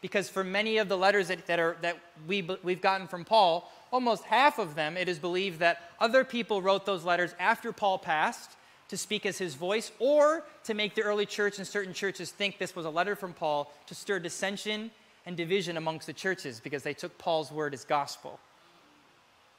Because 0.01 0.29
for 0.29 0.43
many 0.43 0.77
of 0.77 0.89
the 0.89 0.97
letters 0.97 1.29
that, 1.29 1.47
that, 1.47 1.59
are, 1.59 1.77
that 1.81 1.97
we, 2.27 2.47
we've 2.63 2.81
gotten 2.81 3.07
from 3.07 3.25
Paul, 3.25 3.71
almost 3.91 4.23
half 4.23 4.59
of 4.59 4.75
them, 4.75 4.97
it 4.97 5.07
is 5.07 5.19
believed 5.19 5.59
that 5.59 5.89
other 5.99 6.23
people 6.23 6.61
wrote 6.61 6.85
those 6.85 7.03
letters 7.03 7.33
after 7.39 7.71
Paul 7.71 7.97
passed 7.97 8.51
to 8.89 8.97
speak 8.97 9.25
as 9.25 9.37
his 9.37 9.55
voice 9.55 9.91
or 9.99 10.43
to 10.65 10.73
make 10.73 10.95
the 10.95 11.01
early 11.01 11.25
church 11.25 11.57
and 11.57 11.65
certain 11.65 11.93
churches 11.93 12.31
think 12.31 12.57
this 12.57 12.75
was 12.75 12.85
a 12.85 12.89
letter 12.89 13.15
from 13.15 13.33
Paul 13.33 13.71
to 13.87 13.95
stir 13.95 14.19
dissension 14.19 14.91
and 15.25 15.35
division 15.35 15.77
amongst 15.77 16.05
the 16.05 16.13
churches 16.13 16.59
because 16.59 16.83
they 16.83 16.93
took 16.93 17.17
Paul's 17.17 17.51
word 17.51 17.73
as 17.73 17.83
gospel. 17.83 18.39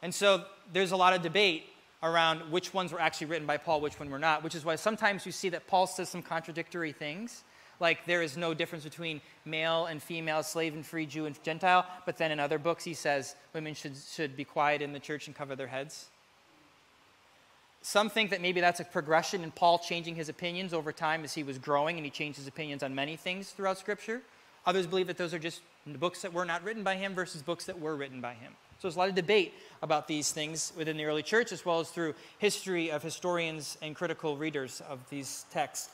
And 0.03 0.15
so 0.15 0.45
there's 0.73 0.93
a 0.93 0.97
lot 0.97 1.15
of 1.15 1.23
debate 1.23 1.65
around 2.03 2.51
which 2.51 2.75
ones 2.75 2.93
were 2.93 3.01
actually 3.01 3.29
written 3.29 3.47
by 3.47 3.57
Paul, 3.57 3.81
which 3.81 3.99
one 3.99 4.11
were 4.11 4.19
not, 4.19 4.45
which 4.45 4.55
is 4.55 4.65
why 4.65 4.77
sometimes 4.77 5.25
you 5.27 5.33
see 5.33 5.49
that 5.51 5.67
Paul 5.67 5.87
says 5.87 6.09
some 6.09 6.23
contradictory 6.23 6.93
things, 6.93 7.43
like 7.81 8.07
there 8.07 8.23
is 8.23 8.37
no 8.37 8.55
difference 8.55 8.85
between 8.85 9.21
male 9.45 9.87
and 9.87 10.03
female, 10.03 10.43
slave 10.43 10.75
and 10.75 10.85
free, 10.85 11.07
Jew 11.07 11.27
and 11.27 11.43
Gentile, 11.43 11.87
but 12.05 12.17
then 12.17 12.31
in 12.31 12.41
other 12.41 12.59
books 12.59 12.85
he 12.85 12.95
says 12.95 13.35
women 13.55 13.75
should, 13.75 13.95
should 13.97 14.37
be 14.37 14.45
quiet 14.45 14.83
in 14.83 14.93
the 14.93 15.01
church 15.01 15.27
and 15.27 15.37
cover 15.37 15.57
their 15.57 15.67
heads. 15.67 16.07
Some 17.83 18.11
think 18.11 18.31
that 18.31 18.41
maybe 18.41 18.61
that's 18.61 18.81
a 18.81 18.85
progression 18.85 19.45
in 19.45 19.53
Paul 19.53 19.79
changing 19.79 20.17
his 20.17 20.29
opinions 20.29 20.75
over 20.75 20.91
time 20.91 21.23
as 21.23 21.35
he 21.35 21.45
was 21.45 21.57
growing 21.59 21.97
and 21.97 22.05
he 22.05 22.11
changed 22.11 22.37
his 22.37 22.49
opinions 22.49 22.83
on 22.83 22.95
many 22.95 23.17
things 23.17 23.51
throughout 23.51 23.79
Scripture. 23.79 24.23
Others 24.67 24.89
believe 24.89 25.07
that 25.07 25.17
those 25.17 25.33
are 25.33 25.39
just 25.39 25.61
books 25.87 26.23
that 26.23 26.33
were 26.33 26.45
not 26.45 26.65
written 26.65 26.83
by 26.83 26.97
him 26.97 27.15
versus 27.15 27.43
books 27.43 27.67
that 27.67 27.81
were 27.81 27.95
written 27.95 28.21
by 28.21 28.35
him. 28.35 28.53
So 28.79 28.89
there's 28.89 28.97
a 28.97 28.99
lot 28.99 29.09
of 29.09 29.15
debate 29.15 29.55
about 29.83 30.07
these 30.07 30.33
things 30.33 30.73
within 30.77 30.97
the 30.97 31.05
early 31.05 31.23
church 31.23 31.51
as 31.51 31.65
well 31.65 31.81
as 31.81 31.89
through 31.89 32.15
history 32.39 32.91
of 32.91 33.03
historians 33.03 33.79
and 33.81 33.95
critical 33.95 34.37
readers 34.37 34.83
of 34.89 35.09
these 35.09 35.47
texts. 35.51 35.91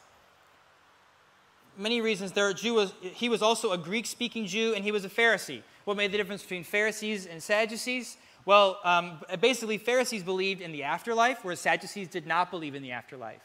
Many 1.79 2.01
reasons 2.01 2.33
there. 2.33 2.53
Jew 2.53 2.75
was, 2.75 2.93
he 3.01 3.29
was 3.29 3.41
also 3.41 3.73
a 3.73 3.79
Greek 3.79 4.07
speaking 4.07 4.47
Jew 4.47 4.75
and 4.75 4.85
he 4.85 4.93
was 4.93 5.05
a 5.05 5.09
Pharisee. 5.09 5.63
What 5.85 5.97
made 5.97 6.13
the 6.13 6.19
difference 6.19 6.43
between 6.43 6.65
Pharisees 6.65 7.27
and 7.27 7.43
Sadducees? 7.43 8.17
Well, 8.45 8.79
um, 8.83 9.21
basically, 9.41 9.79
Pharisees 9.79 10.25
believed 10.25 10.61
in 10.61 10.73
the 10.73 10.83
afterlife, 10.83 11.39
whereas 11.43 11.61
Sadducees 11.61 12.09
did 12.09 12.27
not 12.27 12.51
believe 12.51 12.75
in 12.75 12.83
the 12.83 12.91
afterlife. 12.91 13.43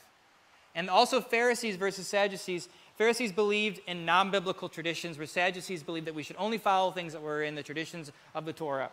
And 0.73 0.89
also, 0.89 1.21
Pharisees 1.21 1.75
versus 1.75 2.07
Sadducees, 2.07 2.67
Pharisees 2.97 3.31
believed 3.31 3.79
in 3.87 4.05
non 4.05 4.31
biblical 4.31 4.69
traditions, 4.69 5.17
where 5.17 5.27
Sadducees 5.27 5.83
believed 5.83 6.07
that 6.07 6.15
we 6.15 6.23
should 6.23 6.35
only 6.37 6.57
follow 6.57 6.91
things 6.91 7.13
that 7.13 7.21
were 7.21 7.43
in 7.43 7.55
the 7.55 7.63
traditions 7.63 8.11
of 8.33 8.45
the 8.45 8.53
Torah. 8.53 8.89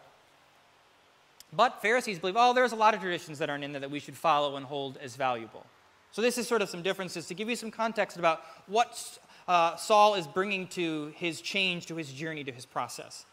But 1.57 1.83
Pharisees 1.83 2.19
believe, 2.19 2.37
oh, 2.37 2.53
there's 2.53 2.73
a 2.73 2.77
lot 2.77 2.95
of 2.95 3.01
traditions 3.01 3.39
that 3.39 3.51
aren't 3.51 3.65
in 3.65 3.73
there 3.73 3.81
that 3.81 3.91
we 3.91 4.01
should 4.01 4.17
follow 4.17 4.57
and 4.57 4.67
hold 4.67 4.97
as 4.99 5.17
valuable. 5.17 5.65
So, 6.11 6.23
this 6.23 6.39
is 6.39 6.47
sort 6.47 6.63
of 6.63 6.69
some 6.69 6.83
differences 6.83 7.27
to 7.27 7.35
give 7.35 7.49
you 7.49 7.57
some 7.57 7.71
context 7.71 8.17
about 8.17 8.43
what 8.67 9.19
uh, 9.49 9.77
Saul 9.77 10.15
is 10.15 10.27
bringing 10.27 10.69
to 10.69 11.13
his 11.17 11.41
change, 11.41 11.87
to 11.87 11.97
his 11.97 12.13
journey, 12.13 12.45
to 12.45 12.53
his 12.53 12.65
process. 12.65 13.27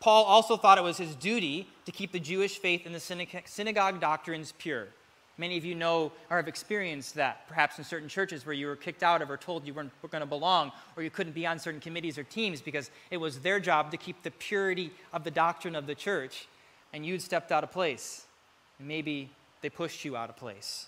Paul 0.00 0.24
also 0.24 0.56
thought 0.56 0.78
it 0.78 0.84
was 0.84 0.98
his 0.98 1.14
duty 1.14 1.68
to 1.84 1.92
keep 1.92 2.12
the 2.12 2.20
Jewish 2.20 2.58
faith 2.58 2.84
and 2.84 2.94
the 2.94 3.42
synagogue 3.46 4.00
doctrines 4.00 4.52
pure. 4.58 4.88
Many 5.38 5.58
of 5.58 5.64
you 5.64 5.74
know 5.74 6.12
or 6.30 6.38
have 6.38 6.48
experienced 6.48 7.14
that, 7.16 7.46
perhaps 7.48 7.78
in 7.78 7.84
certain 7.84 8.08
churches 8.08 8.46
where 8.46 8.54
you 8.54 8.66
were 8.66 8.76
kicked 8.76 9.02
out 9.02 9.20
of 9.20 9.30
or 9.30 9.36
told 9.36 9.66
you 9.66 9.74
weren't 9.74 9.92
going 10.10 10.20
to 10.20 10.26
belong 10.26 10.72
or 10.96 11.02
you 11.02 11.10
couldn't 11.10 11.34
be 11.34 11.46
on 11.46 11.58
certain 11.58 11.80
committees 11.80 12.16
or 12.16 12.24
teams 12.24 12.60
because 12.60 12.90
it 13.10 13.18
was 13.18 13.40
their 13.40 13.60
job 13.60 13.90
to 13.90 13.96
keep 13.96 14.22
the 14.22 14.30
purity 14.30 14.90
of 15.12 15.24
the 15.24 15.30
doctrine 15.30 15.74
of 15.74 15.86
the 15.86 15.94
church 15.94 16.48
and 16.96 17.04
you'd 17.04 17.20
stepped 17.20 17.52
out 17.52 17.62
of 17.62 17.70
place. 17.70 18.24
And 18.78 18.88
maybe 18.88 19.28
they 19.60 19.68
pushed 19.68 20.02
you 20.02 20.16
out 20.16 20.30
of 20.30 20.36
place. 20.36 20.86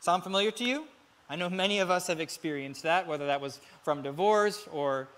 Sound 0.00 0.22
familiar 0.22 0.50
to 0.50 0.64
you? 0.64 0.84
I 1.30 1.36
know 1.36 1.48
many 1.48 1.78
of 1.78 1.90
us 1.90 2.08
have 2.08 2.20
experienced 2.20 2.82
that, 2.82 3.06
whether 3.06 3.26
that 3.26 3.40
was 3.40 3.60
from 3.82 4.02
divorce 4.02 4.68
or 4.70 5.08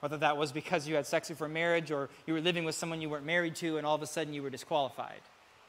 whether 0.00 0.16
that 0.16 0.38
was 0.38 0.50
because 0.50 0.88
you 0.88 0.94
had 0.94 1.06
sex 1.06 1.28
before 1.28 1.46
marriage 1.46 1.90
or 1.90 2.08
you 2.26 2.32
were 2.32 2.40
living 2.40 2.64
with 2.64 2.74
someone 2.74 3.02
you 3.02 3.10
weren't 3.10 3.26
married 3.26 3.54
to 3.56 3.76
and 3.76 3.86
all 3.86 3.94
of 3.94 4.00
a 4.00 4.06
sudden 4.06 4.32
you 4.32 4.42
were 4.42 4.48
disqualified. 4.48 5.20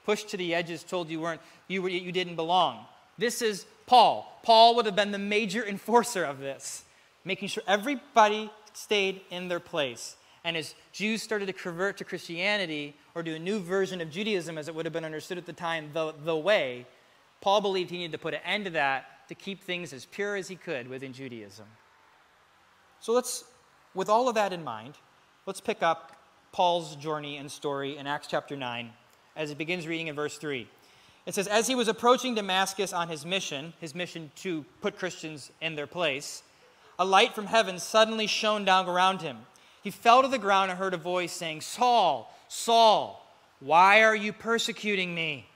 Pushed 0.05 0.29
to 0.29 0.37
the 0.37 0.55
edges, 0.55 0.81
told 0.81 1.09
you 1.09 1.19
weren't 1.19 1.41
you, 1.67 1.81
were, 1.81 1.89
you 1.89 2.13
didn't 2.13 2.37
belong. 2.37 2.85
This 3.17 3.41
is 3.41 3.65
Paul. 3.87 4.39
Paul 4.43 4.77
would 4.77 4.85
have 4.85 4.95
been 4.95 5.11
the 5.11 5.19
major 5.19 5.65
enforcer 5.65 6.23
of 6.23 6.39
this, 6.39 6.85
making 7.25 7.49
sure 7.49 7.63
everybody 7.67 8.49
stayed 8.71 9.19
in 9.29 9.49
their 9.49 9.59
place. 9.59 10.15
And 10.43 10.57
as 10.57 10.75
Jews 10.91 11.21
started 11.21 11.45
to 11.45 11.53
convert 11.53 11.97
to 11.97 12.03
Christianity 12.03 12.95
or 13.15 13.23
to 13.23 13.35
a 13.35 13.39
new 13.39 13.59
version 13.59 14.01
of 14.01 14.09
Judaism 14.09 14.57
as 14.57 14.67
it 14.67 14.75
would 14.75 14.85
have 14.85 14.93
been 14.93 15.05
understood 15.05 15.37
at 15.37 15.45
the 15.45 15.53
time, 15.53 15.89
the, 15.93 16.13
the 16.23 16.35
way, 16.35 16.85
Paul 17.39 17.61
believed 17.61 17.91
he 17.91 17.97
needed 17.97 18.11
to 18.11 18.17
put 18.17 18.33
an 18.33 18.41
end 18.45 18.65
to 18.65 18.71
that 18.71 19.27
to 19.29 19.35
keep 19.35 19.63
things 19.63 19.93
as 19.93 20.05
pure 20.05 20.35
as 20.35 20.47
he 20.49 20.55
could 20.55 20.87
within 20.89 21.13
Judaism. 21.13 21.65
So 22.99 23.13
let's, 23.13 23.45
with 23.93 24.09
all 24.09 24.27
of 24.27 24.35
that 24.35 24.51
in 24.51 24.63
mind, 24.63 24.95
let's 25.45 25.61
pick 25.61 25.81
up 25.81 26.11
Paul's 26.51 26.95
journey 26.97 27.37
and 27.37 27.49
story 27.49 27.97
in 27.97 28.05
Acts 28.05 28.27
chapter 28.27 28.55
9 28.55 28.91
as 29.35 29.49
it 29.49 29.57
begins 29.57 29.87
reading 29.87 30.07
in 30.07 30.15
verse 30.15 30.37
3. 30.37 30.67
It 31.25 31.33
says, 31.33 31.47
As 31.47 31.67
he 31.67 31.75
was 31.75 31.87
approaching 31.87 32.35
Damascus 32.35 32.93
on 32.93 33.07
his 33.07 33.25
mission, 33.25 33.73
his 33.79 33.95
mission 33.95 34.31
to 34.37 34.65
put 34.81 34.97
Christians 34.97 35.51
in 35.61 35.75
their 35.75 35.87
place, 35.87 36.43
a 36.99 37.05
light 37.05 37.33
from 37.33 37.45
heaven 37.45 37.79
suddenly 37.79 38.27
shone 38.27 38.65
down 38.65 38.87
around 38.87 39.21
him. 39.21 39.37
He 39.83 39.91
fell 39.91 40.21
to 40.21 40.27
the 40.27 40.37
ground 40.37 40.71
and 40.71 40.79
heard 40.79 40.93
a 40.93 40.97
voice 40.97 41.33
saying, 41.33 41.61
Saul, 41.61 42.33
Saul, 42.47 43.25
why 43.59 44.03
are 44.03 44.15
you 44.15 44.33
persecuting 44.33 45.13
me? 45.13 45.47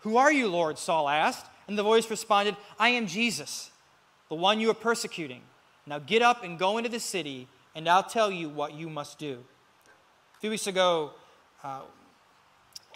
Who 0.00 0.16
are 0.16 0.32
you, 0.32 0.48
Lord? 0.48 0.78
Saul 0.78 1.08
asked. 1.08 1.46
And 1.68 1.78
the 1.78 1.82
voice 1.82 2.10
responded, 2.10 2.56
I 2.78 2.88
am 2.90 3.06
Jesus, 3.06 3.70
the 4.28 4.34
one 4.34 4.58
you 4.58 4.70
are 4.70 4.74
persecuting. 4.74 5.42
Now 5.86 5.98
get 5.98 6.20
up 6.20 6.42
and 6.42 6.58
go 6.58 6.78
into 6.78 6.90
the 6.90 6.98
city, 6.98 7.46
and 7.74 7.88
I'll 7.88 8.02
tell 8.02 8.30
you 8.30 8.48
what 8.48 8.74
you 8.74 8.88
must 8.90 9.18
do. 9.18 9.38
A 10.36 10.40
few 10.40 10.50
weeks 10.50 10.66
ago, 10.66 11.12
uh, 11.62 11.82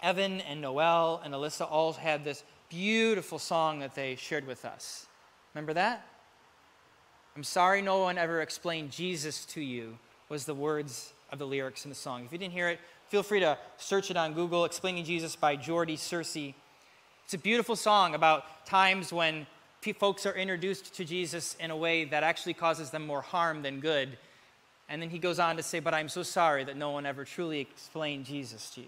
Evan 0.01 0.41
and 0.41 0.61
Noel 0.61 1.21
and 1.23 1.33
Alyssa 1.33 1.69
all 1.69 1.93
had 1.93 2.25
this 2.25 2.43
beautiful 2.69 3.39
song 3.39 3.79
that 3.79 3.95
they 3.95 4.15
shared 4.15 4.45
with 4.45 4.65
us. 4.65 5.07
Remember 5.53 5.73
that? 5.73 6.05
I'm 7.35 7.43
sorry 7.43 7.81
no 7.81 7.99
one 7.99 8.17
ever 8.17 8.41
explained 8.41 8.91
Jesus 8.91 9.45
to 9.47 9.61
you, 9.61 9.97
was 10.29 10.45
the 10.45 10.55
words 10.55 11.13
of 11.31 11.39
the 11.39 11.47
lyrics 11.47 11.85
in 11.85 11.89
the 11.89 11.95
song. 11.95 12.25
If 12.25 12.31
you 12.31 12.37
didn't 12.37 12.53
hear 12.53 12.69
it, 12.69 12.79
feel 13.09 13.23
free 13.23 13.39
to 13.41 13.57
search 13.77 14.09
it 14.11 14.17
on 14.17 14.33
Google, 14.33 14.65
Explaining 14.65 15.05
Jesus 15.05 15.35
by 15.35 15.55
Jordy 15.55 15.97
Searcy. 15.97 16.53
It's 17.25 17.33
a 17.33 17.37
beautiful 17.37 17.75
song 17.75 18.15
about 18.15 18.65
times 18.65 19.11
when 19.11 19.47
folks 19.99 20.25
are 20.25 20.33
introduced 20.33 20.95
to 20.95 21.05
Jesus 21.05 21.55
in 21.59 21.69
a 21.69 21.77
way 21.77 22.05
that 22.05 22.23
actually 22.23 22.55
causes 22.55 22.89
them 22.89 23.05
more 23.05 23.21
harm 23.21 23.61
than 23.61 23.79
good. 23.79 24.17
And 24.89 24.99
then 24.99 25.09
he 25.09 25.19
goes 25.19 25.37
on 25.37 25.57
to 25.57 25.63
say, 25.63 25.79
But 25.79 25.93
I'm 25.93 26.09
so 26.09 26.23
sorry 26.23 26.63
that 26.63 26.75
no 26.75 26.89
one 26.89 27.05
ever 27.05 27.23
truly 27.23 27.59
explained 27.59 28.25
Jesus 28.25 28.71
to 28.71 28.81
you 28.81 28.87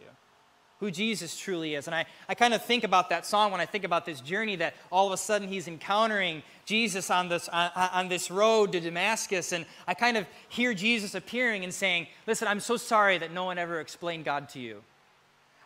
who 0.80 0.92
Jesus 0.92 1.38
truly 1.38 1.76
is. 1.76 1.88
And 1.88 1.96
I, 1.96 2.06
I 2.30 2.36
kind 2.36 2.54
of 2.54 2.64
think 2.64 2.84
about 2.84 3.10
that 3.10 3.26
song 3.26 3.52
when 3.52 3.60
I 3.60 3.66
think 3.66 3.84
about 3.84 4.06
this 4.06 4.22
journey 4.22 4.56
that 4.58 4.76
all 4.92 5.08
of 5.08 5.14
a 5.14 5.18
sudden 5.18 5.48
he's 5.48 5.68
encountering 5.68 6.44
Jesus 6.66 7.10
on 7.10 7.30
this, 7.30 7.50
on, 7.50 7.72
on, 7.76 8.08
this 8.10 8.30
road 8.30 8.72
to 8.74 8.80
Damascus. 8.80 9.54
And 9.54 9.66
I 9.88 9.96
kind 9.96 10.18
of 10.18 10.28
hear 10.50 10.74
Jesus 10.74 11.16
appearing 11.16 11.64
and 11.64 11.74
saying, 11.74 12.08
Listen, 12.28 12.48
I'm 12.48 12.60
so 12.60 12.78
sorry 12.78 13.18
that 13.18 13.32
no 13.32 13.46
one 13.46 13.58
ever 13.58 13.80
explained 13.80 14.26
God 14.26 14.50
to 14.50 14.60
you. 14.60 14.84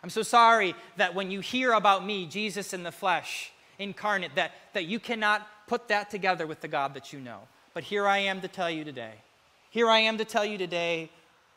I'm 0.02 0.10
so 0.10 0.22
sorry 0.22 0.74
that 0.96 1.14
when 1.14 1.30
you 1.30 1.40
hear 1.40 1.72
about 1.72 2.04
me, 2.04 2.26
Jesus 2.26 2.72
in 2.72 2.82
the 2.82 2.90
flesh, 2.90 3.52
incarnate, 3.78 4.34
that, 4.34 4.52
that 4.72 4.86
you 4.86 4.98
cannot 4.98 5.46
put 5.68 5.88
that 5.88 6.10
together 6.10 6.46
with 6.46 6.60
the 6.60 6.68
God 6.68 6.94
that 6.94 7.12
you 7.12 7.20
know. 7.20 7.40
But 7.74 7.84
here 7.84 8.06
I 8.06 8.18
am 8.18 8.40
to 8.40 8.48
tell 8.48 8.70
you 8.70 8.84
today. 8.84 9.14
Here 9.70 9.88
I 9.88 10.00
am 10.00 10.18
to 10.18 10.24
tell 10.24 10.44
you 10.44 10.58
today 10.58 11.10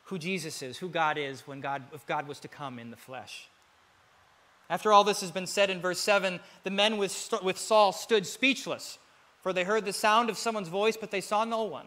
who 0.06 0.18
Jesus 0.18 0.62
is, 0.62 0.78
who 0.78 0.88
God 0.88 1.18
is 1.18 1.46
when 1.46 1.60
God, 1.60 1.82
if 1.92 2.06
God 2.06 2.26
was 2.26 2.40
to 2.40 2.48
come 2.48 2.78
in 2.78 2.90
the 2.90 2.96
flesh. 2.96 3.48
After 4.68 4.92
all 4.92 5.04
this 5.04 5.20
has 5.20 5.30
been 5.30 5.46
said 5.46 5.70
in 5.70 5.80
verse 5.80 6.00
7, 6.00 6.40
the 6.64 6.70
men 6.70 6.96
with, 6.96 7.34
with 7.42 7.58
Saul 7.58 7.92
stood 7.92 8.26
speechless, 8.26 8.98
for 9.42 9.52
they 9.52 9.64
heard 9.64 9.84
the 9.84 9.92
sound 9.92 10.28
of 10.28 10.38
someone's 10.38 10.68
voice, 10.68 10.96
but 10.96 11.10
they 11.10 11.20
saw 11.20 11.44
no 11.44 11.64
one. 11.64 11.86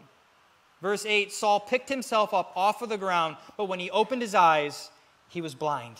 Verse 0.80 1.04
8 1.04 1.32
Saul 1.32 1.60
picked 1.60 1.88
himself 1.88 2.32
up 2.32 2.52
off 2.56 2.80
of 2.82 2.88
the 2.88 2.96
ground, 2.96 3.36
but 3.56 3.66
when 3.66 3.80
he 3.80 3.90
opened 3.90 4.22
his 4.22 4.34
eyes, 4.34 4.90
he 5.28 5.40
was 5.40 5.54
blind. 5.54 5.96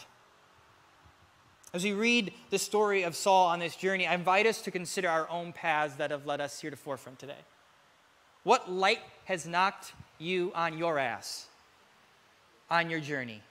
As 1.73 1.85
we 1.85 1.93
read 1.93 2.33
the 2.50 2.59
story 2.59 3.05
of 3.05 3.15
Saul 3.15 3.47
on 3.47 3.61
this 3.61 3.77
journey, 3.77 4.07
I 4.07 4.15
invite 4.15 4.47
us 4.47 4.61
to 4.62 4.71
consider 4.71 5.09
our 5.09 5.29
own 5.31 5.53
paths 5.53 5.95
that 5.97 6.11
have 6.11 6.27
led 6.27 6.41
us 6.41 6.61
here 6.61 6.71
to 6.71 6.77
forefront 6.77 7.19
today. 7.19 7.39
What 8.43 8.71
light 8.71 9.00
has 9.27 9.47
knocked 9.47 9.93
you 10.19 10.50
on 10.55 10.79
your 10.79 10.99
ass? 10.99 11.47
On 12.71 12.91
your 12.91 13.00
journey? 13.00 13.43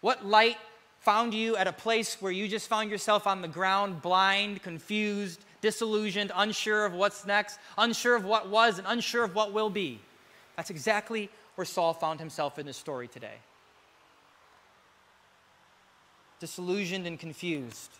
What 0.00 0.24
light 0.24 0.56
found 1.00 1.34
you 1.34 1.56
at 1.56 1.66
a 1.66 1.72
place 1.72 2.16
where 2.20 2.32
you 2.32 2.48
just 2.48 2.68
found 2.68 2.90
yourself 2.90 3.26
on 3.26 3.42
the 3.42 3.48
ground, 3.48 4.02
blind, 4.02 4.62
confused, 4.62 5.40
disillusioned, 5.60 6.32
unsure 6.34 6.84
of 6.84 6.92
what's 6.92 7.26
next, 7.26 7.58
unsure 7.78 8.14
of 8.14 8.24
what 8.24 8.48
was, 8.48 8.78
and 8.78 8.86
unsure 8.88 9.24
of 9.24 9.34
what 9.34 9.52
will 9.52 9.70
be? 9.70 10.00
That's 10.56 10.70
exactly 10.70 11.28
where 11.54 11.64
Saul 11.64 11.92
found 11.92 12.20
himself 12.20 12.58
in 12.58 12.66
this 12.66 12.76
story 12.76 13.08
today. 13.08 13.36
Disillusioned 16.40 17.06
and 17.06 17.18
confused. 17.18 17.90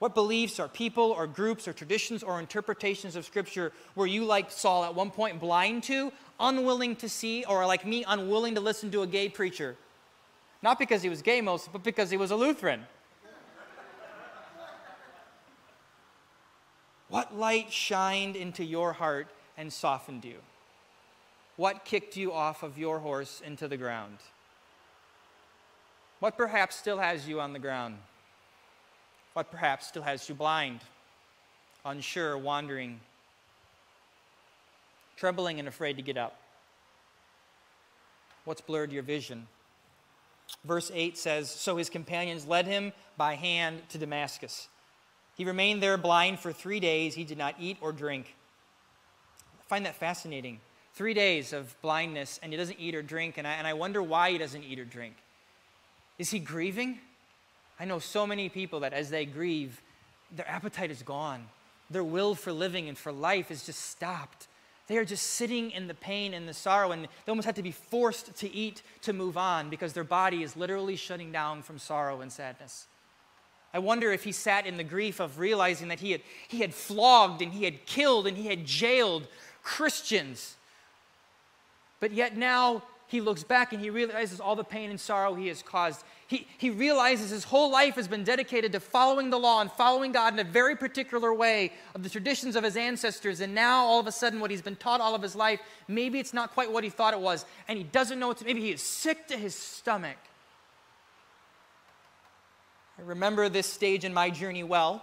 What 0.00 0.14
beliefs 0.14 0.58
or 0.58 0.66
people 0.66 1.12
or 1.12 1.26
groups 1.26 1.68
or 1.68 1.74
traditions 1.74 2.22
or 2.22 2.40
interpretations 2.40 3.16
of 3.16 3.26
Scripture 3.26 3.70
were 3.94 4.06
you, 4.06 4.24
like 4.24 4.50
Saul, 4.50 4.82
at 4.82 4.94
one 4.94 5.10
point 5.10 5.38
blind 5.38 5.82
to, 5.84 6.10
unwilling 6.40 6.96
to 6.96 7.08
see, 7.08 7.44
or 7.44 7.66
like 7.66 7.86
me, 7.86 8.02
unwilling 8.08 8.54
to 8.54 8.62
listen 8.62 8.90
to 8.92 9.02
a 9.02 9.06
gay 9.06 9.28
preacher? 9.28 9.76
Not 10.62 10.78
because 10.78 11.02
he 11.02 11.10
was 11.10 11.20
gay 11.20 11.42
most, 11.42 11.70
but 11.70 11.82
because 11.82 12.10
he 12.10 12.16
was 12.16 12.30
a 12.30 12.36
Lutheran. 12.36 12.86
what 17.10 17.36
light 17.36 17.70
shined 17.70 18.36
into 18.36 18.64
your 18.64 18.94
heart 18.94 19.28
and 19.58 19.70
softened 19.70 20.24
you? 20.24 20.38
What 21.56 21.84
kicked 21.84 22.16
you 22.16 22.32
off 22.32 22.62
of 22.62 22.78
your 22.78 23.00
horse 23.00 23.42
into 23.44 23.68
the 23.68 23.76
ground? 23.76 24.16
What 26.20 26.38
perhaps 26.38 26.76
still 26.76 26.96
has 26.96 27.28
you 27.28 27.38
on 27.38 27.52
the 27.52 27.58
ground? 27.58 27.98
What 29.40 29.50
perhaps 29.50 29.86
still 29.86 30.02
has 30.02 30.28
you 30.28 30.34
blind, 30.34 30.80
unsure, 31.82 32.36
wandering, 32.36 33.00
trembling, 35.16 35.58
and 35.58 35.66
afraid 35.66 35.96
to 35.96 36.02
get 36.02 36.18
up? 36.18 36.36
What's 38.44 38.60
blurred 38.60 38.92
your 38.92 39.02
vision? 39.02 39.46
Verse 40.62 40.90
8 40.92 41.16
says 41.16 41.48
So 41.48 41.78
his 41.78 41.88
companions 41.88 42.46
led 42.46 42.66
him 42.66 42.92
by 43.16 43.34
hand 43.34 43.80
to 43.88 43.96
Damascus. 43.96 44.68
He 45.38 45.46
remained 45.46 45.82
there 45.82 45.96
blind 45.96 46.38
for 46.38 46.52
three 46.52 46.78
days. 46.78 47.14
He 47.14 47.24
did 47.24 47.38
not 47.38 47.54
eat 47.58 47.78
or 47.80 47.92
drink. 47.92 48.34
I 49.58 49.64
find 49.70 49.86
that 49.86 49.96
fascinating. 49.96 50.60
three 50.92 51.14
days 51.14 51.54
of 51.54 51.74
blindness, 51.80 52.38
and 52.42 52.52
he 52.52 52.58
doesn't 52.58 52.78
eat 52.78 52.94
or 52.94 53.00
drink. 53.00 53.38
And 53.38 53.48
I, 53.48 53.52
and 53.52 53.66
I 53.66 53.72
wonder 53.72 54.02
why 54.02 54.32
he 54.32 54.36
doesn't 54.36 54.64
eat 54.64 54.78
or 54.78 54.84
drink. 54.84 55.16
Is 56.18 56.28
he 56.28 56.40
grieving? 56.40 56.98
I 57.80 57.86
know 57.86 57.98
so 57.98 58.26
many 58.26 58.50
people 58.50 58.80
that 58.80 58.92
as 58.92 59.08
they 59.08 59.24
grieve, 59.24 59.80
their 60.30 60.48
appetite 60.48 60.90
is 60.90 61.02
gone. 61.02 61.46
Their 61.88 62.04
will 62.04 62.34
for 62.34 62.52
living 62.52 62.88
and 62.88 62.96
for 62.96 63.10
life 63.10 63.50
is 63.50 63.64
just 63.64 63.80
stopped. 63.80 64.48
They 64.86 64.98
are 64.98 65.04
just 65.04 65.26
sitting 65.26 65.70
in 65.70 65.86
the 65.88 65.94
pain 65.94 66.34
and 66.34 66.46
the 66.46 66.52
sorrow, 66.52 66.92
and 66.92 67.04
they 67.04 67.30
almost 67.30 67.46
have 67.46 67.54
to 67.54 67.62
be 67.62 67.72
forced 67.72 68.34
to 68.36 68.54
eat 68.54 68.82
to 69.02 69.12
move 69.12 69.38
on 69.38 69.70
because 69.70 69.92
their 69.94 70.04
body 70.04 70.42
is 70.42 70.56
literally 70.56 70.96
shutting 70.96 71.32
down 71.32 71.62
from 71.62 71.78
sorrow 71.78 72.20
and 72.20 72.30
sadness. 72.30 72.86
I 73.72 73.78
wonder 73.78 74.12
if 74.12 74.24
he 74.24 74.32
sat 74.32 74.66
in 74.66 74.76
the 74.76 74.84
grief 74.84 75.20
of 75.20 75.38
realizing 75.38 75.88
that 75.88 76.00
he 76.00 76.10
had, 76.12 76.22
he 76.48 76.58
had 76.58 76.74
flogged 76.74 77.40
and 77.40 77.52
he 77.52 77.64
had 77.64 77.86
killed 77.86 78.26
and 78.26 78.36
he 78.36 78.48
had 78.48 78.66
jailed 78.66 79.26
Christians. 79.62 80.56
But 82.00 82.12
yet 82.12 82.36
now 82.36 82.82
he 83.06 83.20
looks 83.20 83.44
back 83.44 83.72
and 83.72 83.80
he 83.80 83.90
realizes 83.90 84.40
all 84.40 84.56
the 84.56 84.64
pain 84.64 84.90
and 84.90 85.00
sorrow 85.00 85.34
he 85.34 85.48
has 85.48 85.62
caused. 85.62 86.04
He, 86.30 86.46
he 86.58 86.70
realizes 86.70 87.30
his 87.30 87.42
whole 87.42 87.72
life 87.72 87.96
has 87.96 88.06
been 88.06 88.22
dedicated 88.22 88.70
to 88.70 88.78
following 88.78 89.30
the 89.30 89.36
law 89.36 89.60
and 89.60 89.68
following 89.68 90.12
God 90.12 90.32
in 90.32 90.38
a 90.38 90.44
very 90.44 90.76
particular 90.76 91.34
way 91.34 91.72
of 91.92 92.04
the 92.04 92.08
traditions 92.08 92.54
of 92.54 92.62
his 92.62 92.76
ancestors. 92.76 93.40
And 93.40 93.52
now, 93.52 93.84
all 93.84 93.98
of 93.98 94.06
a 94.06 94.12
sudden, 94.12 94.38
what 94.38 94.52
he's 94.52 94.62
been 94.62 94.76
taught 94.76 95.00
all 95.00 95.16
of 95.16 95.22
his 95.22 95.34
life, 95.34 95.58
maybe 95.88 96.20
it's 96.20 96.32
not 96.32 96.52
quite 96.54 96.70
what 96.70 96.84
he 96.84 96.90
thought 96.90 97.14
it 97.14 97.20
was. 97.20 97.44
And 97.66 97.76
he 97.76 97.82
doesn't 97.82 98.20
know 98.20 98.32
to, 98.32 98.44
maybe 98.44 98.60
he 98.60 98.70
is 98.70 98.80
sick 98.80 99.26
to 99.26 99.36
his 99.36 99.56
stomach. 99.56 100.18
I 102.96 103.02
remember 103.02 103.48
this 103.48 103.66
stage 103.66 104.04
in 104.04 104.14
my 104.14 104.30
journey 104.30 104.62
well, 104.62 105.02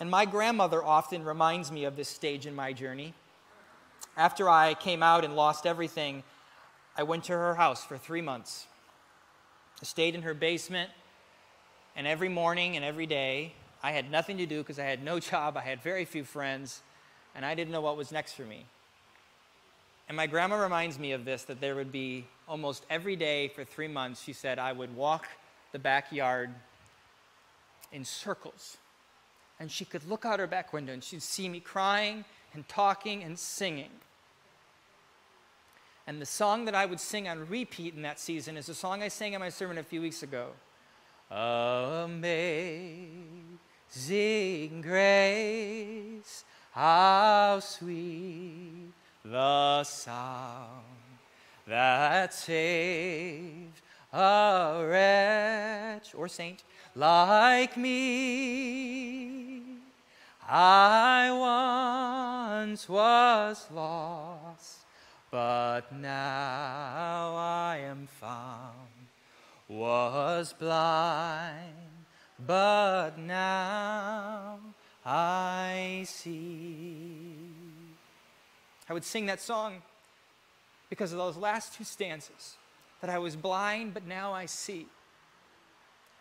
and 0.00 0.10
my 0.10 0.24
grandmother 0.24 0.82
often 0.82 1.26
reminds 1.26 1.70
me 1.70 1.84
of 1.84 1.94
this 1.94 2.08
stage 2.08 2.46
in 2.46 2.54
my 2.54 2.72
journey. 2.72 3.12
After 4.16 4.48
I 4.48 4.72
came 4.72 5.02
out 5.02 5.26
and 5.26 5.36
lost 5.36 5.66
everything, 5.66 6.22
I 6.96 7.02
went 7.02 7.24
to 7.24 7.32
her 7.32 7.56
house 7.56 7.84
for 7.84 7.98
three 7.98 8.22
months. 8.22 8.66
Stayed 9.82 10.14
in 10.14 10.22
her 10.22 10.34
basement, 10.34 10.90
and 11.96 12.06
every 12.06 12.28
morning 12.28 12.76
and 12.76 12.84
every 12.84 13.06
day, 13.06 13.52
I 13.82 13.92
had 13.92 14.10
nothing 14.10 14.38
to 14.38 14.46
do 14.46 14.58
because 14.58 14.78
I 14.78 14.84
had 14.84 15.02
no 15.02 15.18
job, 15.30 15.56
I 15.56 15.62
had 15.62 15.82
very 15.82 16.04
few 16.04 16.24
friends, 16.24 16.82
and 17.34 17.44
I 17.44 17.54
didn't 17.54 17.72
know 17.72 17.80
what 17.80 17.96
was 17.96 18.12
next 18.12 18.34
for 18.34 18.42
me. 18.42 18.64
And 20.08 20.16
my 20.16 20.26
grandma 20.26 20.56
reminds 20.56 20.98
me 20.98 21.12
of 21.12 21.24
this 21.24 21.44
that 21.44 21.60
there 21.60 21.74
would 21.74 21.92
be 21.92 22.26
almost 22.48 22.84
every 22.90 23.16
day 23.16 23.48
for 23.48 23.64
three 23.64 23.88
months, 23.88 24.22
she 24.22 24.32
said, 24.32 24.58
I 24.58 24.72
would 24.72 24.94
walk 24.94 25.26
the 25.72 25.78
backyard 25.78 26.50
in 27.92 28.04
circles. 28.04 28.76
And 29.60 29.70
she 29.70 29.84
could 29.84 30.08
look 30.08 30.24
out 30.24 30.40
her 30.40 30.46
back 30.46 30.72
window 30.72 30.92
and 30.92 31.02
she'd 31.02 31.22
see 31.22 31.48
me 31.48 31.60
crying 31.60 32.24
and 32.52 32.68
talking 32.68 33.22
and 33.22 33.38
singing. 33.38 33.90
And 36.06 36.20
the 36.20 36.26
song 36.26 36.64
that 36.64 36.74
I 36.74 36.84
would 36.86 37.00
sing 37.00 37.28
on 37.28 37.48
repeat 37.48 37.94
in 37.94 38.02
that 38.02 38.18
season 38.18 38.56
is 38.56 38.68
a 38.68 38.74
song 38.74 39.02
I 39.02 39.08
sang 39.08 39.34
in 39.34 39.40
my 39.40 39.50
sermon 39.50 39.78
a 39.78 39.82
few 39.82 40.02
weeks 40.02 40.22
ago. 40.22 40.48
Amazing 41.30 42.82
grace, 44.82 46.44
how 46.72 47.60
sweet 47.60 48.92
the 49.24 49.84
sound 49.84 50.82
that 51.66 52.34
saved 52.34 53.80
a 54.12 54.84
wretch 54.86 56.14
or 56.14 56.28
saint 56.28 56.64
like 56.94 57.76
me. 57.76 59.62
I 60.48 61.30
once 62.60 62.88
was 62.88 63.66
lost, 63.72 64.80
but 65.32 65.90
now 65.92 67.34
I 67.34 67.78
am 67.78 68.06
found. 68.06 68.76
Was 69.66 70.52
blind, 70.52 72.04
but 72.46 73.12
now 73.16 74.58
I 75.06 76.04
see. 76.06 77.38
I 78.90 78.92
would 78.92 79.04
sing 79.04 79.24
that 79.26 79.40
song 79.40 79.80
because 80.90 81.12
of 81.12 81.18
those 81.18 81.38
last 81.38 81.74
two 81.74 81.84
stanzas 81.84 82.56
that 83.00 83.08
I 83.08 83.18
was 83.18 83.34
blind, 83.34 83.94
but 83.94 84.06
now 84.06 84.34
I 84.34 84.44
see. 84.44 84.86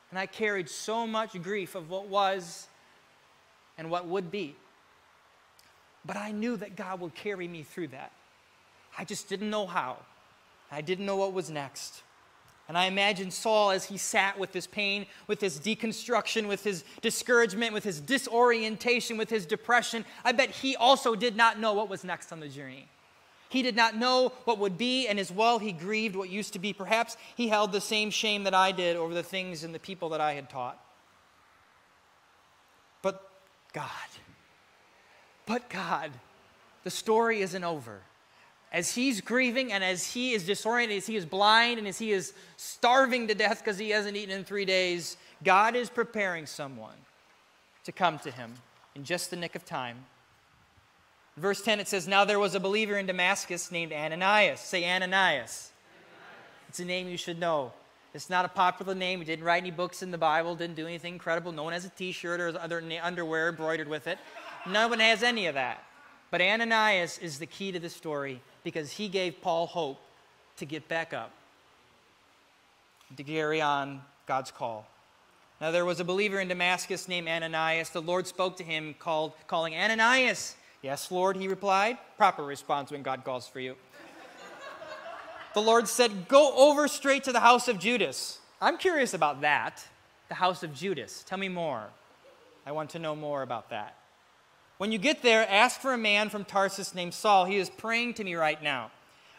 And 0.09 0.17
I 0.17 0.25
carried 0.25 0.69
so 0.69 1.05
much 1.05 1.39
grief 1.43 1.75
of 1.75 1.89
what 1.89 2.07
was 2.07 2.67
and 3.77 3.91
what 3.91 4.07
would 4.07 4.31
be. 4.31 4.55
But 6.05 6.15
I 6.15 6.31
knew 6.31 6.55
that 6.55 6.77
God 6.77 7.01
would 7.01 7.13
carry 7.13 7.49
me 7.49 7.63
through 7.63 7.89
that. 7.89 8.13
I 8.97 9.05
just 9.05 9.29
didn't 9.29 9.49
know 9.49 9.65
how. 9.65 9.97
I 10.71 10.81
didn't 10.81 11.05
know 11.05 11.17
what 11.17 11.33
was 11.33 11.49
next. 11.49 12.01
And 12.67 12.77
I 12.77 12.85
imagine 12.85 13.31
Saul 13.31 13.71
as 13.71 13.85
he 13.85 13.97
sat 13.97 14.39
with 14.39 14.53
his 14.53 14.65
pain, 14.65 15.05
with 15.27 15.41
his 15.41 15.59
deconstruction, 15.59 16.47
with 16.47 16.63
his 16.63 16.85
discouragement, 17.01 17.73
with 17.73 17.83
his 17.83 17.99
disorientation, 17.99 19.17
with 19.17 19.29
his 19.29 19.45
depression. 19.45 20.05
I 20.23 20.31
bet 20.31 20.51
he 20.51 20.77
also 20.77 21.15
did 21.15 21.35
not 21.35 21.59
know 21.59 21.73
what 21.73 21.89
was 21.89 22.05
next 22.05 22.31
on 22.31 22.39
the 22.39 22.47
journey. 22.47 22.87
He 23.49 23.61
did 23.61 23.75
not 23.75 23.97
know 23.97 24.31
what 24.45 24.59
would 24.59 24.77
be, 24.77 25.09
and 25.09 25.19
as 25.19 25.29
well, 25.29 25.59
he 25.59 25.73
grieved 25.73 26.15
what 26.15 26.29
used 26.29 26.53
to 26.53 26.59
be. 26.59 26.71
Perhaps 26.71 27.17
he 27.35 27.49
held 27.49 27.73
the 27.73 27.81
same 27.81 28.09
shame 28.09 28.45
that 28.45 28.53
I 28.53 28.71
did 28.71 28.95
over 28.95 29.13
the 29.13 29.23
things 29.23 29.65
and 29.65 29.75
the 29.75 29.79
people 29.79 30.07
that 30.09 30.21
I 30.21 30.35
had 30.35 30.49
taught. 30.49 30.81
But 33.01 33.29
God, 33.73 33.89
but 35.45 35.69
God, 35.69 36.11
the 36.85 36.89
story 36.89 37.41
isn't 37.41 37.63
over. 37.65 37.99
As 38.71 38.93
he's 38.95 39.19
grieving 39.19 39.73
and 39.73 39.83
as 39.83 40.13
he 40.13 40.31
is 40.33 40.45
disoriented, 40.45 40.97
as 40.97 41.07
he 41.07 41.15
is 41.15 41.25
blind 41.25 41.77
and 41.77 41.87
as 41.87 41.99
he 41.99 42.11
is 42.11 42.33
starving 42.55 43.27
to 43.27 43.35
death 43.35 43.59
because 43.59 43.77
he 43.77 43.89
hasn't 43.89 44.15
eaten 44.15 44.33
in 44.37 44.45
three 44.45 44.65
days, 44.65 45.17
God 45.43 45.75
is 45.75 45.89
preparing 45.89 46.45
someone 46.45 46.95
to 47.83 47.91
come 47.91 48.17
to 48.19 48.31
him 48.31 48.53
in 48.95 49.03
just 49.03 49.29
the 49.29 49.35
nick 49.35 49.55
of 49.55 49.65
time 49.65 49.97
Verse 51.37 51.61
10, 51.61 51.79
it 51.79 51.87
says, 51.87 52.07
Now 52.07 52.25
there 52.25 52.39
was 52.39 52.55
a 52.55 52.59
believer 52.59 52.97
in 52.97 53.05
Damascus 53.05 53.71
named 53.71 53.93
Ananias. 53.93 54.59
Say 54.59 54.83
Ananias. 54.83 55.01
Ananias. 55.09 55.71
It's 56.69 56.79
a 56.79 56.85
name 56.85 57.07
you 57.07 57.17
should 57.17 57.39
know. 57.39 57.71
It's 58.13 58.29
not 58.29 58.43
a 58.43 58.49
popular 58.49 58.93
name. 58.93 59.19
He 59.19 59.25
didn't 59.25 59.45
write 59.45 59.63
any 59.63 59.71
books 59.71 60.03
in 60.03 60.11
the 60.11 60.17
Bible, 60.17 60.55
didn't 60.55 60.75
do 60.75 60.85
anything 60.85 61.13
incredible. 61.13 61.53
No 61.53 61.63
one 61.63 61.71
has 61.71 61.85
a 61.85 61.89
t 61.89 62.11
shirt 62.11 62.41
or 62.41 62.49
other 62.59 62.83
underwear 63.01 63.49
embroidered 63.49 63.87
with 63.87 64.07
it. 64.07 64.19
No 64.67 64.89
one 64.89 64.99
has 64.99 65.23
any 65.23 65.47
of 65.47 65.55
that. 65.55 65.83
But 66.31 66.41
Ananias 66.41 67.17
is 67.17 67.39
the 67.39 67.45
key 67.45 67.73
to 67.73 67.79
the 67.79 67.89
story 67.89 68.41
because 68.63 68.93
he 68.93 69.09
gave 69.09 69.41
Paul 69.41 69.67
hope 69.67 69.99
to 70.57 70.65
get 70.65 70.87
back 70.87 71.13
up, 71.13 71.31
to 73.17 73.23
carry 73.23 73.61
on 73.61 74.01
God's 74.25 74.49
call. 74.49 74.87
Now 75.59 75.71
there 75.71 75.85
was 75.85 75.99
a 75.99 76.05
believer 76.05 76.39
in 76.39 76.47
Damascus 76.47 77.07
named 77.07 77.27
Ananias. 77.27 77.89
The 77.89 78.01
Lord 78.01 78.25
spoke 78.25 78.55
to 78.57 78.63
him, 78.63 78.95
called, 78.97 79.33
calling 79.45 79.75
Ananias. 79.75 80.55
Yes, 80.81 81.11
Lord, 81.11 81.35
he 81.35 81.47
replied. 81.47 81.97
Proper 82.17 82.43
response 82.43 82.91
when 82.91 83.03
God 83.03 83.23
calls 83.23 83.47
for 83.47 83.59
you. 83.59 83.75
the 85.53 85.61
Lord 85.61 85.87
said, 85.87 86.27
Go 86.27 86.55
over 86.55 86.87
straight 86.87 87.25
to 87.25 87.31
the 87.31 87.41
house 87.41 87.67
of 87.67 87.77
Judas. 87.77 88.39
I'm 88.61 88.77
curious 88.77 89.13
about 89.13 89.41
that. 89.41 89.85
The 90.29 90.35
house 90.35 90.63
of 90.63 90.73
Judas. 90.73 91.23
Tell 91.27 91.37
me 91.37 91.49
more. 91.49 91.87
I 92.65 92.71
want 92.71 92.89
to 92.91 92.99
know 92.99 93.15
more 93.15 93.41
about 93.41 93.69
that. 93.71 93.97
When 94.81 94.91
you 94.91 94.97
get 94.97 95.21
there, 95.21 95.47
ask 95.47 95.79
for 95.79 95.93
a 95.93 95.97
man 95.97 96.29
from 96.29 96.43
Tarsus 96.43 96.95
named 96.95 97.13
Saul. 97.13 97.45
He 97.45 97.57
is 97.57 97.69
praying 97.69 98.15
to 98.15 98.23
me 98.23 98.33
right 98.33 98.59
now. 98.63 98.89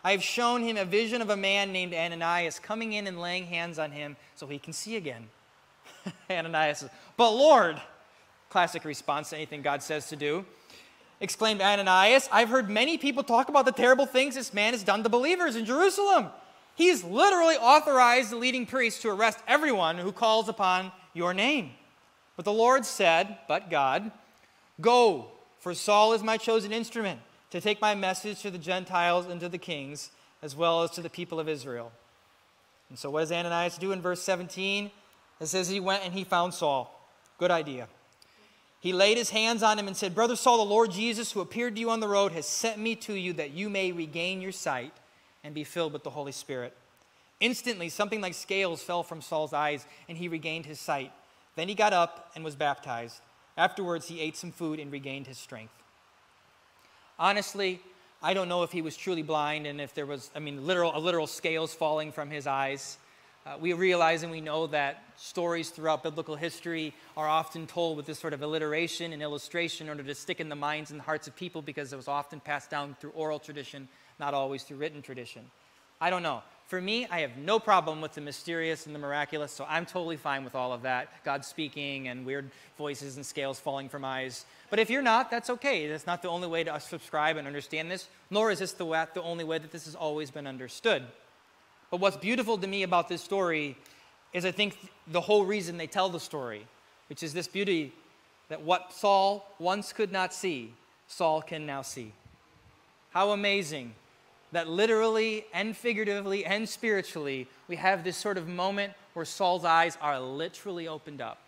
I 0.05 0.13
have 0.13 0.23
shown 0.23 0.63
him 0.63 0.77
a 0.77 0.85
vision 0.85 1.21
of 1.21 1.31
a 1.31 1.37
man 1.37 1.73
named 1.73 1.93
Ananias 1.93 2.61
coming 2.61 2.93
in 2.93 3.09
and 3.09 3.21
laying 3.21 3.47
hands 3.47 3.77
on 3.77 3.91
him 3.91 4.15
so 4.37 4.47
he 4.47 4.61
can 4.61 4.73
see 4.73 4.95
again. 4.95 5.27
Ananias 6.31 6.79
says, 6.79 6.91
But 7.17 7.33
Lord, 7.33 7.83
classic 8.51 8.85
response 8.85 9.31
to 9.31 9.37
anything 9.37 9.63
God 9.63 9.83
says 9.83 10.09
to 10.11 10.17
do 10.17 10.45
exclaimed 11.21 11.61
Ananias. 11.61 12.29
I've 12.31 12.49
heard 12.49 12.71
many 12.71 12.97
people 12.97 13.25
talk 13.25 13.49
about 13.49 13.65
the 13.65 13.73
terrible 13.73 14.07
things 14.07 14.37
this 14.37 14.55
man 14.55 14.75
has 14.75 14.85
done 14.85 15.03
to 15.03 15.09
believers 15.09 15.57
in 15.57 15.65
Jerusalem. 15.65 16.29
He's 16.77 17.03
literally 17.03 17.57
authorized 17.57 18.31
the 18.31 18.37
leading 18.37 18.65
priests 18.65 19.03
to 19.03 19.11
arrest 19.11 19.41
everyone 19.49 19.99
who 19.99 20.13
calls 20.13 20.49
upon 20.49 20.93
your 21.15 21.35
name. 21.35 21.73
But 22.37 22.45
the 22.45 22.53
Lord 22.53 22.87
said, 22.87 23.39
But 23.49 23.71
God, 23.71 24.13
go, 24.83 25.29
for 25.61 25.73
Saul 25.75 26.13
is 26.13 26.23
my 26.23 26.37
chosen 26.37 26.73
instrument 26.73 27.21
to 27.51 27.61
take 27.61 27.81
my 27.81 27.95
message 27.95 28.43
to 28.43 28.51
the 28.51 28.59
Gentiles 28.59 29.27
and 29.27 29.41
to 29.41 29.49
the 29.49 29.59
kings, 29.59 30.11
as 30.43 30.57
well 30.57 30.83
as 30.83 30.91
to 30.93 31.01
the 31.01 31.11
people 31.11 31.39
of 31.39 31.49
Israel. 31.49 31.93
And 32.91 32.99
so, 32.99 33.09
what 33.11 33.21
does 33.21 33.33
Ananias 33.33 33.79
do 33.79 33.93
in 33.93 34.03
verse 34.03 34.21
17? 34.23 34.91
It 35.41 35.47
says 35.47 35.69
he 35.69 35.81
went 35.81 36.05
and 36.05 36.13
he 36.13 36.25
found 36.25 36.53
Saul. 36.53 37.09
Good 37.39 37.51
idea. 37.51 37.89
He 38.81 38.93
laid 38.93 39.17
his 39.17 39.31
hands 39.31 39.63
on 39.63 39.79
him 39.79 39.87
and 39.87 39.97
said, 39.97 40.15
Brother 40.15 40.35
Saul, 40.35 40.59
the 40.59 40.71
Lord 40.71 40.91
Jesus, 40.91 41.31
who 41.31 41.41
appeared 41.41 41.77
to 41.77 41.81
you 41.81 41.91
on 41.91 42.01
the 42.01 42.09
road, 42.09 42.33
has 42.33 42.47
sent 42.47 42.79
me 42.79 42.97
to 42.97 43.15
you 43.15 43.33
that 43.35 43.53
you 43.53 43.71
may 43.71 43.93
regain 43.93 44.43
your 44.43 44.53
sight 44.53 44.93
and 45.45 45.55
be 45.55 45.63
filled 45.65 45.93
with 45.93 46.03
the 46.03 46.11
Holy 46.11 46.33
Spirit. 46.33 46.77
Instantly, 47.39 47.89
something 47.89 48.21
like 48.21 48.35
scales 48.35 48.83
fell 48.83 49.03
from 49.03 49.21
Saul's 49.21 49.53
eyes, 49.53 49.87
and 50.09 50.19
he 50.19 50.29
regained 50.29 50.67
his 50.67 50.81
sight. 50.81 51.13
Then 51.55 51.69
he 51.69 51.75
got 51.75 51.93
up 51.93 52.31
and 52.35 52.45
was 52.45 52.57
baptized. 52.57 53.21
Afterwards, 53.57 54.09
he 54.09 54.21
ate 54.21 54.37
some 54.37 54.53
food 54.53 54.81
and 54.81 54.91
regained 54.91 55.27
his 55.27 55.39
strength. 55.39 55.75
Honestly, 57.19 57.81
I 58.23 58.35
don't 58.35 58.49
know 58.49 58.63
if 58.63 58.73
he 58.73 58.83
was 58.83 58.97
truly 58.97 59.23
blind 59.23 59.67
and 59.67 59.81
if 59.81 59.95
there 59.95 60.07
was, 60.07 60.31
I 60.35 60.39
mean, 60.39 60.67
literal, 60.67 60.97
a 60.97 60.99
literal 60.99 61.27
scales 61.27 61.75
falling 61.75 62.13
from 62.13 62.31
his 62.31 62.47
eyes. 62.47 62.99
Uh, 63.45 63.57
we 63.61 63.73
realize 63.73 64.23
and 64.23 64.31
we 64.31 64.41
know 64.41 64.69
that 64.69 65.03
stories 65.17 65.71
throughout 65.71 66.05
biblical 66.05 66.37
history 66.37 66.95
are 67.17 67.29
often 67.29 67.67
told 67.67 67.97
with 67.97 68.07
this 68.07 68.21
sort 68.21 68.33
of 68.33 68.43
alliteration 68.43 69.13
and 69.13 69.21
illustration 69.21 69.87
in 69.87 69.91
order 69.91 70.05
to 70.05 70.15
stick 70.15 70.41
in 70.41 70.49
the 70.49 70.55
minds 70.55 70.93
and 70.93 71.01
hearts 71.01 71.27
of 71.27 71.35
people 71.35 71.61
because 71.61 71.93
it 71.93 71.97
was 71.97 72.07
often 72.07 72.39
passed 72.39 72.71
down 72.71 72.97
through 73.01 73.11
oral 73.11 73.41
tradition, 73.41 73.89
not 74.21 74.33
always 74.33 74.63
through 74.63 74.77
written 74.77 75.03
tradition. 75.03 75.43
I 76.03 76.11
don't 76.11 76.25
know. 76.25 76.43
For 76.67 76.81
me, 76.81 77.07
I 77.09 77.21
have 77.21 77.37
no 77.37 77.61
problem 77.61 78.01
with 78.01 78.15
the 78.15 78.21
mysterious 78.21 78.87
and 78.87 78.95
the 78.95 78.99
miraculous, 78.99 79.53
so 79.53 79.65
I'm 79.69 79.87
totally 79.87 80.17
fine 80.17 80.43
with 80.43 80.57
all 80.57 80.73
of 80.73 80.83
that 80.83 81.23
God 81.25 81.45
speaking 81.45 82.09
and 82.09 82.27
weird 82.27 82.51
voices 82.77 83.15
and 83.15 83.25
scales 83.25 83.61
falling 83.61 83.89
from 83.89 84.05
eyes. 84.05 84.45
But 84.69 84.81
if 84.81 84.91
you're 84.91 85.01
not, 85.01 85.31
that's 85.31 85.49
okay. 85.49 85.87
That's 85.87 86.05
not 86.05 86.21
the 86.21 86.29
only 86.29 86.49
way 86.49 86.65
to 86.65 86.81
subscribe 86.81 87.37
and 87.37 87.47
understand 87.47 87.89
this, 87.89 88.09
nor 88.31 88.51
is 88.51 88.59
this 88.59 88.73
the, 88.73 88.85
the 89.15 89.23
only 89.23 89.45
way 89.45 89.59
that 89.59 89.71
this 89.71 89.85
has 89.85 89.95
always 89.95 90.33
been 90.33 90.49
understood. 90.49 91.05
But 91.89 92.01
what's 92.01 92.17
beautiful 92.17 92.59
to 92.59 92.67
me 92.67 92.83
about 92.83 93.09
this 93.09 93.23
story 93.23 93.77
is 94.33 94.45
I 94.45 94.51
think 94.51 94.77
the 95.07 95.21
whole 95.21 95.45
reason 95.45 95.77
they 95.77 95.87
tell 95.87 96.09
the 96.09 96.19
story, 96.19 96.67
which 97.11 97.23
is 97.23 97.33
this 97.33 97.47
beauty 97.47 97.93
that 98.49 98.61
what 98.61 98.93
Saul 98.93 99.49
once 99.61 99.93
could 99.93 100.11
not 100.11 100.35
see, 100.35 100.75
Saul 101.07 101.43
can 101.43 101.65
now 101.65 101.83
see. 101.83 102.13
How 103.11 103.31
amazing 103.31 103.95
that 104.53 104.69
literally 104.69 105.47
and 105.53 105.77
figuratively 105.77 106.45
and 106.45 106.69
spiritually, 106.69 107.49
we 107.69 107.77
have 107.77 108.05
this 108.05 108.17
sort 108.17 108.39
of 108.39 108.47
moment 108.47 108.93
where 109.15 109.25
Saul's 109.25 109.65
eyes 109.65 109.99
are 110.01 110.21
literally 110.21 110.87
opened 110.87 111.21
up 111.21 111.39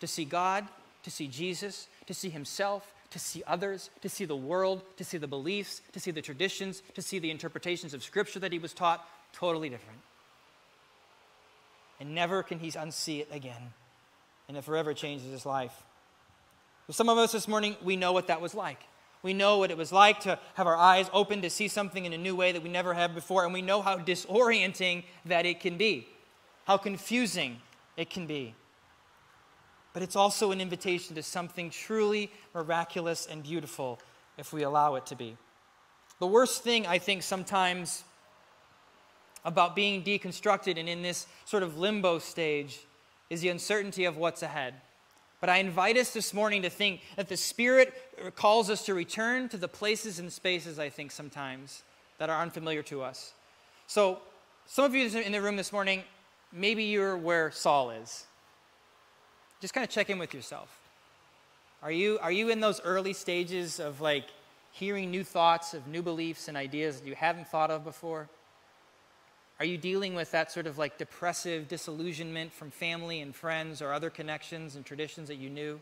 to 0.00 0.06
see 0.06 0.24
God, 0.24 0.66
to 1.02 1.10
see 1.10 1.26
Jesus, 1.26 1.88
to 2.06 2.14
see 2.14 2.30
himself, 2.30 2.92
to 3.10 3.18
see 3.18 3.42
others, 3.46 3.90
to 4.02 4.08
see 4.08 4.24
the 4.24 4.36
world, 4.36 4.82
to 4.96 5.04
see 5.04 5.18
the 5.18 5.26
beliefs, 5.28 5.80
to 5.92 6.00
see 6.00 6.10
the 6.10 6.22
traditions, 6.22 6.82
to 6.94 7.02
see 7.02 7.18
the 7.18 7.30
interpretations 7.30 7.94
of 7.94 8.02
Scripture 8.02 8.40
that 8.40 8.52
he 8.52 8.58
was 8.58 8.72
taught, 8.72 9.06
totally 9.32 9.68
different. 9.68 10.00
And 12.00 12.14
never 12.14 12.42
can 12.42 12.58
he 12.58 12.70
unsee 12.70 13.20
it 13.20 13.28
again. 13.30 13.72
And 14.48 14.56
it 14.56 14.64
forever 14.64 14.94
changes 14.94 15.30
his 15.30 15.46
life. 15.46 15.72
Some 16.90 17.08
of 17.08 17.16
us 17.16 17.32
this 17.32 17.48
morning, 17.48 17.76
we 17.82 17.96
know 17.96 18.12
what 18.12 18.26
that 18.26 18.40
was 18.40 18.54
like. 18.54 18.80
We 19.24 19.32
know 19.32 19.56
what 19.56 19.70
it 19.70 19.78
was 19.78 19.90
like 19.90 20.20
to 20.20 20.38
have 20.52 20.66
our 20.66 20.76
eyes 20.76 21.08
open 21.14 21.40
to 21.42 21.50
see 21.50 21.66
something 21.66 22.04
in 22.04 22.12
a 22.12 22.18
new 22.18 22.36
way 22.36 22.52
that 22.52 22.62
we 22.62 22.68
never 22.68 22.92
have 22.92 23.14
before, 23.14 23.44
and 23.46 23.54
we 23.54 23.62
know 23.62 23.80
how 23.80 23.96
disorienting 23.96 25.04
that 25.24 25.46
it 25.46 25.60
can 25.60 25.78
be, 25.78 26.06
how 26.66 26.76
confusing 26.76 27.56
it 27.96 28.10
can 28.10 28.26
be. 28.26 28.54
But 29.94 30.02
it's 30.02 30.14
also 30.14 30.52
an 30.52 30.60
invitation 30.60 31.16
to 31.16 31.22
something 31.22 31.70
truly 31.70 32.30
miraculous 32.54 33.24
and 33.24 33.42
beautiful 33.42 33.98
if 34.36 34.52
we 34.52 34.62
allow 34.62 34.96
it 34.96 35.06
to 35.06 35.16
be. 35.16 35.38
The 36.18 36.26
worst 36.26 36.62
thing, 36.62 36.86
I 36.86 36.98
think, 36.98 37.22
sometimes 37.22 38.04
about 39.42 39.74
being 39.74 40.04
deconstructed 40.04 40.78
and 40.78 40.86
in 40.86 41.00
this 41.00 41.26
sort 41.46 41.62
of 41.62 41.78
limbo 41.78 42.18
stage 42.18 42.78
is 43.30 43.40
the 43.40 43.48
uncertainty 43.48 44.04
of 44.04 44.18
what's 44.18 44.42
ahead. 44.42 44.74
But 45.44 45.50
I 45.50 45.58
invite 45.58 45.98
us 45.98 46.14
this 46.14 46.32
morning 46.32 46.62
to 46.62 46.70
think 46.70 47.02
that 47.16 47.28
the 47.28 47.36
Spirit 47.36 47.92
calls 48.34 48.70
us 48.70 48.86
to 48.86 48.94
return 48.94 49.50
to 49.50 49.58
the 49.58 49.68
places 49.68 50.18
and 50.18 50.32
spaces, 50.32 50.78
I 50.78 50.88
think, 50.88 51.10
sometimes 51.10 51.82
that 52.16 52.30
are 52.30 52.40
unfamiliar 52.40 52.82
to 52.84 53.02
us. 53.02 53.34
So, 53.86 54.20
some 54.64 54.86
of 54.86 54.94
you 54.94 55.06
in 55.06 55.32
the 55.32 55.42
room 55.42 55.56
this 55.56 55.70
morning, 55.70 56.02
maybe 56.50 56.84
you're 56.84 57.18
where 57.18 57.50
Saul 57.50 57.90
is. 57.90 58.24
Just 59.60 59.74
kind 59.74 59.84
of 59.84 59.90
check 59.90 60.08
in 60.08 60.18
with 60.18 60.32
yourself. 60.32 60.80
Are 61.82 61.92
you, 61.92 62.18
are 62.22 62.32
you 62.32 62.48
in 62.48 62.60
those 62.60 62.80
early 62.80 63.12
stages 63.12 63.80
of 63.80 64.00
like 64.00 64.24
hearing 64.72 65.10
new 65.10 65.24
thoughts, 65.24 65.74
of 65.74 65.86
new 65.86 66.00
beliefs 66.00 66.48
and 66.48 66.56
ideas 66.56 67.00
that 67.00 67.06
you 67.06 67.16
haven't 67.16 67.48
thought 67.48 67.70
of 67.70 67.84
before? 67.84 68.30
Are 69.60 69.64
you 69.64 69.78
dealing 69.78 70.14
with 70.14 70.32
that 70.32 70.50
sort 70.50 70.66
of 70.66 70.78
like 70.78 70.98
depressive 70.98 71.68
disillusionment 71.68 72.52
from 72.52 72.70
family 72.70 73.20
and 73.20 73.34
friends 73.34 73.80
or 73.80 73.92
other 73.92 74.10
connections 74.10 74.74
and 74.74 74.84
traditions 74.84 75.28
that 75.28 75.36
you 75.36 75.48
knew? 75.48 75.80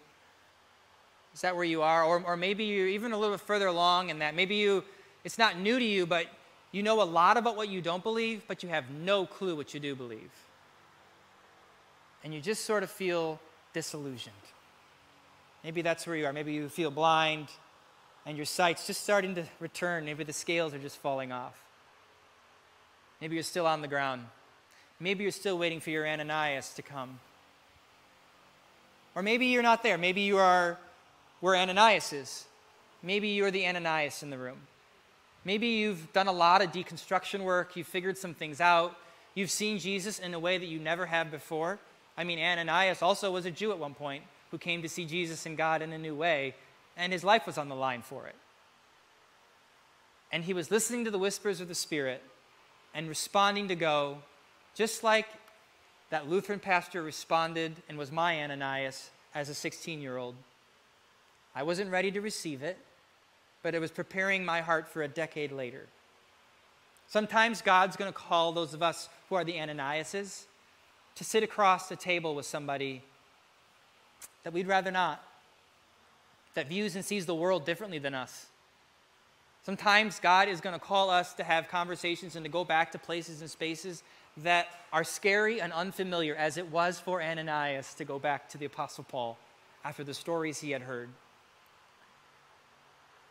Is 1.34 1.40
that 1.40 1.56
where 1.56 1.64
you 1.64 1.82
are? 1.82 2.04
Or, 2.04 2.22
or 2.22 2.36
maybe 2.36 2.64
you're 2.64 2.88
even 2.88 3.12
a 3.12 3.18
little 3.18 3.34
bit 3.34 3.40
further 3.40 3.66
along 3.66 4.10
in 4.10 4.18
that. 4.18 4.34
Maybe 4.34 4.56
you, 4.56 4.84
it's 5.24 5.38
not 5.38 5.58
new 5.58 5.78
to 5.78 5.84
you, 5.84 6.04
but 6.04 6.26
you 6.72 6.82
know 6.82 7.00
a 7.00 7.04
lot 7.04 7.38
about 7.38 7.56
what 7.56 7.68
you 7.68 7.80
don't 7.80 8.02
believe, 8.02 8.42
but 8.46 8.62
you 8.62 8.68
have 8.68 8.90
no 8.90 9.24
clue 9.24 9.56
what 9.56 9.72
you 9.72 9.80
do 9.80 9.94
believe. 9.94 10.30
And 12.22 12.34
you 12.34 12.40
just 12.40 12.66
sort 12.66 12.82
of 12.82 12.90
feel 12.90 13.40
disillusioned. 13.72 14.34
Maybe 15.64 15.80
that's 15.80 16.06
where 16.06 16.16
you 16.16 16.26
are. 16.26 16.32
Maybe 16.32 16.52
you 16.52 16.68
feel 16.68 16.90
blind 16.90 17.48
and 18.26 18.36
your 18.36 18.46
sight's 18.46 18.86
just 18.86 19.02
starting 19.02 19.34
to 19.36 19.44
return. 19.60 20.04
Maybe 20.04 20.24
the 20.24 20.32
scales 20.32 20.74
are 20.74 20.78
just 20.78 20.98
falling 20.98 21.32
off. 21.32 21.58
Maybe 23.22 23.36
you're 23.36 23.44
still 23.44 23.68
on 23.68 23.82
the 23.82 23.88
ground. 23.88 24.26
Maybe 24.98 25.22
you're 25.22 25.30
still 25.30 25.56
waiting 25.56 25.78
for 25.78 25.90
your 25.90 26.04
Ananias 26.04 26.74
to 26.74 26.82
come. 26.82 27.20
Or 29.14 29.22
maybe 29.22 29.46
you're 29.46 29.62
not 29.62 29.84
there. 29.84 29.96
Maybe 29.96 30.22
you 30.22 30.38
are 30.38 30.76
where 31.38 31.54
Ananias 31.54 32.12
is. 32.12 32.46
Maybe 33.00 33.28
you're 33.28 33.52
the 33.52 33.64
Ananias 33.64 34.24
in 34.24 34.30
the 34.30 34.38
room. 34.38 34.58
Maybe 35.44 35.68
you've 35.68 36.12
done 36.12 36.26
a 36.26 36.32
lot 36.32 36.62
of 36.62 36.72
deconstruction 36.72 37.44
work, 37.44 37.76
you've 37.76 37.86
figured 37.86 38.18
some 38.18 38.34
things 38.34 38.60
out, 38.60 38.96
you've 39.36 39.52
seen 39.52 39.78
Jesus 39.78 40.18
in 40.18 40.34
a 40.34 40.40
way 40.40 40.58
that 40.58 40.66
you 40.66 40.80
never 40.80 41.06
have 41.06 41.30
before. 41.30 41.78
I 42.18 42.24
mean, 42.24 42.40
Ananias 42.40 43.02
also 43.02 43.30
was 43.30 43.46
a 43.46 43.52
Jew 43.52 43.70
at 43.70 43.78
one 43.78 43.94
point 43.94 44.24
who 44.50 44.58
came 44.58 44.82
to 44.82 44.88
see 44.88 45.04
Jesus 45.04 45.46
and 45.46 45.56
God 45.56 45.80
in 45.80 45.92
a 45.92 45.98
new 45.98 46.16
way, 46.16 46.56
and 46.96 47.12
his 47.12 47.22
life 47.22 47.46
was 47.46 47.56
on 47.56 47.68
the 47.68 47.76
line 47.76 48.02
for 48.02 48.26
it. 48.26 48.34
And 50.32 50.42
he 50.42 50.54
was 50.54 50.72
listening 50.72 51.04
to 51.04 51.12
the 51.12 51.20
whispers 51.20 51.60
of 51.60 51.68
the 51.68 51.76
Spirit 51.76 52.20
and 52.94 53.08
responding 53.08 53.68
to 53.68 53.74
go, 53.74 54.18
just 54.74 55.02
like 55.02 55.26
that 56.10 56.28
Lutheran 56.28 56.60
pastor 56.60 57.02
responded 57.02 57.74
and 57.88 57.96
was 57.96 58.12
my 58.12 58.42
Ananias 58.42 59.10
as 59.34 59.48
a 59.48 59.54
16 59.54 60.00
year 60.00 60.16
old. 60.16 60.34
I 61.54 61.62
wasn't 61.62 61.90
ready 61.90 62.10
to 62.12 62.20
receive 62.20 62.62
it, 62.62 62.78
but 63.62 63.74
it 63.74 63.80
was 63.80 63.90
preparing 63.90 64.44
my 64.44 64.60
heart 64.60 64.88
for 64.88 65.02
a 65.02 65.08
decade 65.08 65.52
later. 65.52 65.86
Sometimes 67.08 67.60
God's 67.60 67.96
going 67.96 68.10
to 68.10 68.18
call 68.18 68.52
those 68.52 68.72
of 68.74 68.82
us 68.82 69.08
who 69.28 69.34
are 69.34 69.44
the 69.44 69.54
Ananiases 69.54 70.44
to 71.14 71.24
sit 71.24 71.42
across 71.42 71.88
the 71.88 71.96
table 71.96 72.34
with 72.34 72.46
somebody 72.46 73.02
that 74.44 74.52
we'd 74.52 74.66
rather 74.66 74.90
not, 74.90 75.22
that 76.54 76.68
views 76.68 76.96
and 76.96 77.04
sees 77.04 77.26
the 77.26 77.34
world 77.34 77.64
differently 77.64 77.98
than 77.98 78.14
us, 78.14 78.46
Sometimes 79.64 80.18
God 80.18 80.48
is 80.48 80.60
going 80.60 80.74
to 80.74 80.84
call 80.84 81.08
us 81.08 81.34
to 81.34 81.44
have 81.44 81.68
conversations 81.68 82.34
and 82.34 82.44
to 82.44 82.50
go 82.50 82.64
back 82.64 82.90
to 82.92 82.98
places 82.98 83.40
and 83.40 83.50
spaces 83.50 84.02
that 84.38 84.66
are 84.92 85.04
scary 85.04 85.60
and 85.60 85.72
unfamiliar, 85.72 86.34
as 86.34 86.56
it 86.56 86.70
was 86.70 86.98
for 86.98 87.22
Ananias 87.22 87.94
to 87.94 88.04
go 88.04 88.18
back 88.18 88.48
to 88.50 88.58
the 88.58 88.64
Apostle 88.64 89.04
Paul 89.04 89.38
after 89.84 90.02
the 90.02 90.14
stories 90.14 90.60
he 90.60 90.70
had 90.70 90.82
heard. 90.82 91.10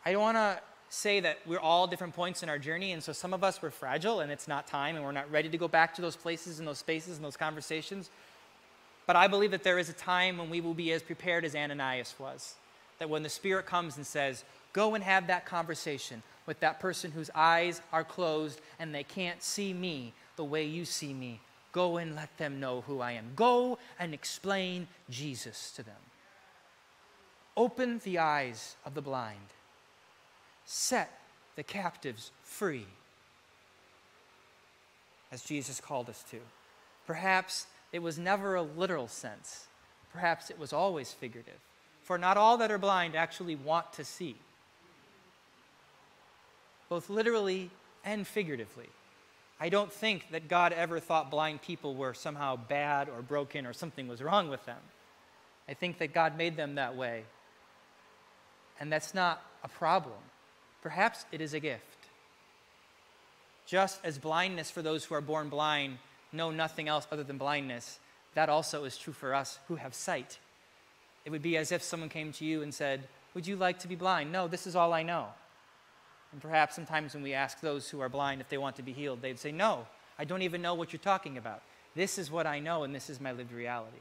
I 0.04 0.12
don't 0.12 0.22
want 0.22 0.36
to 0.36 0.60
say 0.88 1.20
that 1.20 1.38
we're 1.46 1.60
all 1.60 1.86
different 1.86 2.14
points 2.14 2.42
in 2.42 2.48
our 2.48 2.58
journey, 2.58 2.92
and 2.92 3.02
so 3.02 3.12
some 3.12 3.34
of 3.34 3.44
us 3.44 3.60
were 3.60 3.70
fragile 3.70 4.20
and 4.20 4.30
it's 4.30 4.48
not 4.48 4.66
time 4.66 4.96
and 4.96 5.04
we're 5.04 5.12
not 5.12 5.30
ready 5.30 5.48
to 5.48 5.58
go 5.58 5.68
back 5.68 5.94
to 5.94 6.02
those 6.02 6.16
places 6.16 6.58
and 6.58 6.68
those 6.68 6.78
spaces 6.78 7.16
and 7.16 7.24
those 7.24 7.36
conversations. 7.36 8.10
But 9.06 9.16
I 9.16 9.26
believe 9.26 9.50
that 9.50 9.64
there 9.64 9.78
is 9.78 9.88
a 9.88 9.94
time 9.94 10.38
when 10.38 10.48
we 10.48 10.60
will 10.60 10.74
be 10.74 10.92
as 10.92 11.02
prepared 11.02 11.44
as 11.44 11.54
Ananias 11.54 12.14
was. 12.18 12.54
That 12.98 13.10
when 13.10 13.22
the 13.22 13.28
Spirit 13.28 13.66
comes 13.66 13.96
and 13.96 14.06
says, 14.06 14.44
Go 14.72 14.94
and 14.94 15.04
have 15.04 15.26
that 15.26 15.44
conversation 15.44 16.22
with 16.46 16.60
that 16.60 16.80
person 16.80 17.10
whose 17.10 17.30
eyes 17.34 17.80
are 17.92 18.04
closed 18.04 18.60
and 18.78 18.94
they 18.94 19.04
can't 19.04 19.42
see 19.42 19.72
me 19.72 20.12
the 20.36 20.44
way 20.44 20.64
you 20.64 20.84
see 20.84 21.12
me. 21.12 21.40
Go 21.72 21.98
and 21.98 22.14
let 22.14 22.36
them 22.38 22.60
know 22.60 22.82
who 22.82 23.00
I 23.00 23.12
am. 23.12 23.32
Go 23.36 23.78
and 23.98 24.12
explain 24.12 24.88
Jesus 25.08 25.72
to 25.76 25.82
them. 25.82 25.94
Open 27.56 28.00
the 28.04 28.18
eyes 28.18 28.76
of 28.84 28.94
the 28.94 29.02
blind. 29.02 29.38
Set 30.64 31.18
the 31.56 31.62
captives 31.62 32.30
free, 32.42 32.86
as 35.30 35.42
Jesus 35.42 35.80
called 35.80 36.08
us 36.08 36.24
to. 36.30 36.38
Perhaps 37.06 37.66
it 37.92 38.00
was 38.00 38.18
never 38.18 38.54
a 38.54 38.62
literal 38.62 39.08
sense, 39.08 39.66
perhaps 40.12 40.50
it 40.50 40.58
was 40.58 40.72
always 40.72 41.12
figurative. 41.12 41.58
For 42.02 42.16
not 42.16 42.36
all 42.36 42.56
that 42.58 42.70
are 42.70 42.78
blind 42.78 43.14
actually 43.14 43.56
want 43.56 43.92
to 43.94 44.04
see 44.04 44.36
both 46.92 47.08
literally 47.08 47.70
and 48.04 48.26
figuratively. 48.26 48.90
I 49.58 49.70
don't 49.70 49.90
think 49.90 50.30
that 50.30 50.46
God 50.46 50.74
ever 50.74 51.00
thought 51.00 51.30
blind 51.30 51.62
people 51.62 51.94
were 51.94 52.12
somehow 52.12 52.54
bad 52.56 53.08
or 53.08 53.22
broken 53.22 53.64
or 53.64 53.72
something 53.72 54.08
was 54.08 54.22
wrong 54.22 54.50
with 54.50 54.62
them. 54.66 54.76
I 55.66 55.72
think 55.72 55.96
that 56.00 56.12
God 56.12 56.36
made 56.36 56.54
them 56.54 56.74
that 56.74 56.94
way. 56.94 57.24
And 58.78 58.92
that's 58.92 59.14
not 59.14 59.42
a 59.64 59.68
problem. 59.68 60.18
Perhaps 60.82 61.24
it 61.32 61.40
is 61.40 61.54
a 61.54 61.60
gift. 61.60 61.96
Just 63.64 63.98
as 64.04 64.18
blindness 64.18 64.70
for 64.70 64.82
those 64.82 65.06
who 65.06 65.14
are 65.14 65.22
born 65.22 65.48
blind 65.48 65.96
know 66.30 66.50
nothing 66.50 66.88
else 66.88 67.06
other 67.10 67.24
than 67.24 67.38
blindness, 67.38 68.00
that 68.34 68.50
also 68.50 68.84
is 68.84 68.98
true 68.98 69.14
for 69.14 69.32
us 69.32 69.58
who 69.68 69.76
have 69.76 69.94
sight. 69.94 70.38
It 71.24 71.30
would 71.30 71.40
be 71.40 71.56
as 71.56 71.72
if 71.72 71.82
someone 71.82 72.10
came 72.10 72.32
to 72.32 72.44
you 72.44 72.60
and 72.60 72.74
said, 72.74 73.08
Would 73.32 73.46
you 73.46 73.56
like 73.56 73.78
to 73.78 73.88
be 73.88 73.96
blind? 73.96 74.30
No, 74.30 74.46
this 74.46 74.66
is 74.66 74.76
all 74.76 74.92
I 74.92 75.02
know. 75.02 75.28
And 76.32 76.40
perhaps 76.40 76.74
sometimes 76.74 77.14
when 77.14 77.22
we 77.22 77.34
ask 77.34 77.60
those 77.60 77.88
who 77.88 78.00
are 78.00 78.08
blind 78.08 78.40
if 78.40 78.48
they 78.48 78.58
want 78.58 78.76
to 78.76 78.82
be 78.82 78.92
healed, 78.92 79.20
they'd 79.22 79.38
say, 79.38 79.52
No, 79.52 79.86
I 80.18 80.24
don't 80.24 80.42
even 80.42 80.62
know 80.62 80.74
what 80.74 80.92
you're 80.92 81.00
talking 81.00 81.36
about. 81.36 81.62
This 81.94 82.18
is 82.18 82.30
what 82.30 82.46
I 82.46 82.58
know, 82.58 82.84
and 82.84 82.94
this 82.94 83.10
is 83.10 83.20
my 83.20 83.32
lived 83.32 83.52
reality. 83.52 83.98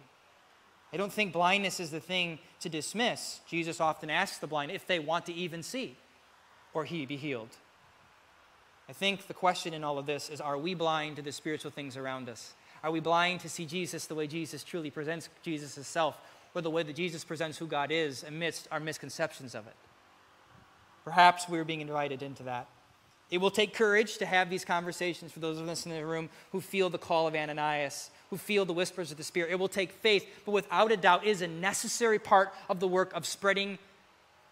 I 0.94 0.98
don't 0.98 1.12
think 1.12 1.34
blindness 1.34 1.80
is 1.80 1.92
the 1.92 2.00
thing 2.00 2.40
to 2.62 2.70
dismiss. 2.70 3.40
Jesus 3.48 3.80
often 3.80 4.10
asks 4.10 4.38
the 4.38 4.48
blind 4.48 4.72
if 4.72 4.88
they 4.88 5.00
want 5.00 5.26
to 5.28 5.34
even 5.34 5.64
see 5.64 5.96
or 6.74 6.86
he 6.86 7.06
be 7.06 7.18
healed. 7.18 7.50
I 8.90 8.94
think 8.94 9.28
the 9.28 9.34
question 9.34 9.74
in 9.74 9.84
all 9.84 9.98
of 9.98 10.06
this 10.06 10.30
is 10.30 10.42
are 10.42 10.58
we 10.58 10.74
blind 10.74 11.16
to 11.18 11.22
the 11.22 11.32
spiritual 11.32 11.72
things 11.72 11.96
around 11.96 12.28
us? 12.28 12.54
Are 12.84 12.92
we 12.92 13.00
blind 13.00 13.40
to 13.42 13.50
see 13.50 13.66
Jesus 13.66 14.06
the 14.06 14.16
way 14.16 14.28
Jesus 14.28 14.64
truly 14.64 14.90
presents 14.90 15.30
Jesus 15.44 15.76
himself 15.76 16.18
or 16.54 16.62
the 16.62 16.70
way 16.70 16.84
that 16.84 16.96
Jesus 16.96 17.24
presents 17.24 17.58
who 17.58 17.68
God 17.68 17.92
is 17.92 18.24
amidst 18.24 18.68
our 18.72 18.80
misconceptions 18.80 19.56
of 19.56 19.68
it? 19.68 19.76
Perhaps 21.04 21.50
we're 21.50 21.64
being 21.64 21.82
invited 21.82 22.22
into 22.22 22.44
that. 22.44 22.68
It 23.32 23.40
will 23.40 23.52
take 23.52 23.74
courage 23.74 24.18
to 24.18 24.26
have 24.26 24.50
these 24.50 24.66
conversations 24.66 25.32
for 25.32 25.40
those 25.40 25.58
of 25.58 25.68
us 25.70 25.86
in 25.86 25.92
the 25.92 26.06
room 26.06 26.30
who 26.52 26.60
feel 26.60 26.90
the 26.90 26.98
call 26.98 27.28
of 27.28 27.36
Ananias, 27.36 28.12
who 28.30 28.38
feel 28.38 28.66
the 28.66 28.74
whispers 28.74 29.10
of 29.10 29.18
the 29.18 29.24
Spirit. 29.24 29.52
It 29.52 29.60
will 29.60 29.70
take 29.70 29.94
faith, 29.94 30.28
but 30.46 30.52
without 30.52 30.92
a 30.92 30.98
doubt 30.98 31.26
is 31.26 31.42
a 31.42 31.48
necessary 31.48 32.20
part 32.20 32.54
of 32.70 32.82
the 32.82 32.90
work 32.90 33.14
of 33.14 33.26
spreading 33.26 33.80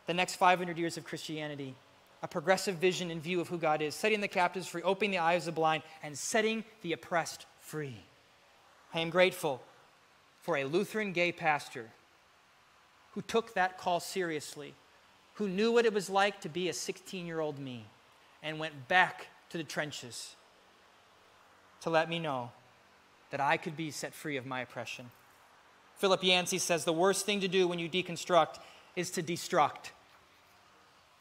the 0.08 0.14
next 0.14 0.36
500 0.36 0.78
years 0.78 0.98
of 0.98 1.04
Christianity. 1.04 1.76
A 2.24 2.28
progressive 2.28 2.76
vision 2.76 3.12
and 3.12 3.22
view 3.22 3.42
of 3.42 3.50
who 3.50 3.58
God 3.58 3.82
is, 3.82 3.96
setting 3.96 4.22
the 4.22 4.28
captives 4.28 4.68
free, 4.68 4.82
opening 4.82 5.12
the 5.12 5.20
eyes 5.20 5.42
of 5.42 5.54
the 5.54 5.60
blind, 5.60 5.84
and 6.02 6.18
setting 6.18 6.64
the 6.82 6.94
oppressed 6.94 7.46
free. 7.60 8.04
I 8.94 9.02
am 9.02 9.10
grateful 9.10 9.62
for 10.42 10.58
a 10.58 10.64
Lutheran 10.64 11.12
gay 11.12 11.32
pastor 11.32 11.92
who 13.14 13.22
took 13.22 13.54
that 13.54 13.78
call 13.78 14.00
seriously, 14.00 14.74
who 15.40 15.48
knew 15.48 15.72
what 15.72 15.86
it 15.86 15.94
was 15.94 16.10
like 16.10 16.42
to 16.42 16.50
be 16.50 16.68
a 16.68 16.74
16 16.74 17.26
year 17.26 17.40
old 17.40 17.58
me 17.58 17.86
and 18.44 18.60
went 18.60 18.90
back 18.90 19.28
to 19.50 19.58
the 19.58 19.64
trenches 19.64 20.36
to 21.80 21.90
let 21.90 22.10
me 22.10 22.20
know 22.20 22.52
that 23.32 23.40
I 23.40 23.56
could 23.56 23.78
be 23.78 23.90
set 23.90 24.14
free 24.14 24.36
of 24.36 24.46
my 24.46 24.60
oppression. 24.60 25.10
Philip 25.96 26.26
Yancey 26.26 26.58
says 26.58 26.84
the 26.84 26.92
worst 26.92 27.26
thing 27.26 27.40
to 27.40 27.48
do 27.48 27.70
when 27.70 27.80
you 27.80 27.88
deconstruct 27.88 28.60
is 28.98 29.12
to 29.12 29.24
destruct. 29.24 29.92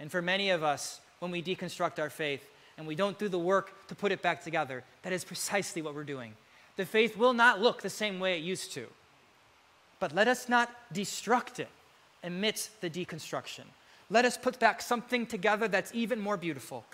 And 0.00 0.10
for 0.10 0.20
many 0.20 0.50
of 0.50 0.64
us, 0.64 1.00
when 1.20 1.30
we 1.30 1.40
deconstruct 1.40 2.00
our 2.00 2.10
faith 2.10 2.44
and 2.76 2.88
we 2.88 2.96
don't 2.96 3.20
do 3.20 3.28
the 3.28 3.38
work 3.38 3.86
to 3.86 3.94
put 3.94 4.10
it 4.10 4.20
back 4.20 4.42
together, 4.42 4.82
that 5.02 5.12
is 5.12 5.24
precisely 5.24 5.80
what 5.80 5.94
we're 5.94 6.02
doing. 6.02 6.34
The 6.74 6.86
faith 6.86 7.16
will 7.16 7.34
not 7.34 7.60
look 7.60 7.82
the 7.82 7.90
same 7.90 8.18
way 8.18 8.36
it 8.36 8.42
used 8.42 8.72
to. 8.72 8.88
But 10.00 10.12
let 10.12 10.26
us 10.26 10.48
not 10.48 10.74
destruct 10.92 11.60
it 11.60 11.68
amidst 12.24 12.80
the 12.80 12.90
deconstruction. 12.90 13.64
Let 14.10 14.24
us 14.24 14.38
put 14.38 14.58
back 14.58 14.80
something 14.80 15.26
together 15.26 15.68
that's 15.68 15.90
even 15.94 16.18
more 16.18 16.36
beautiful. 16.36 16.84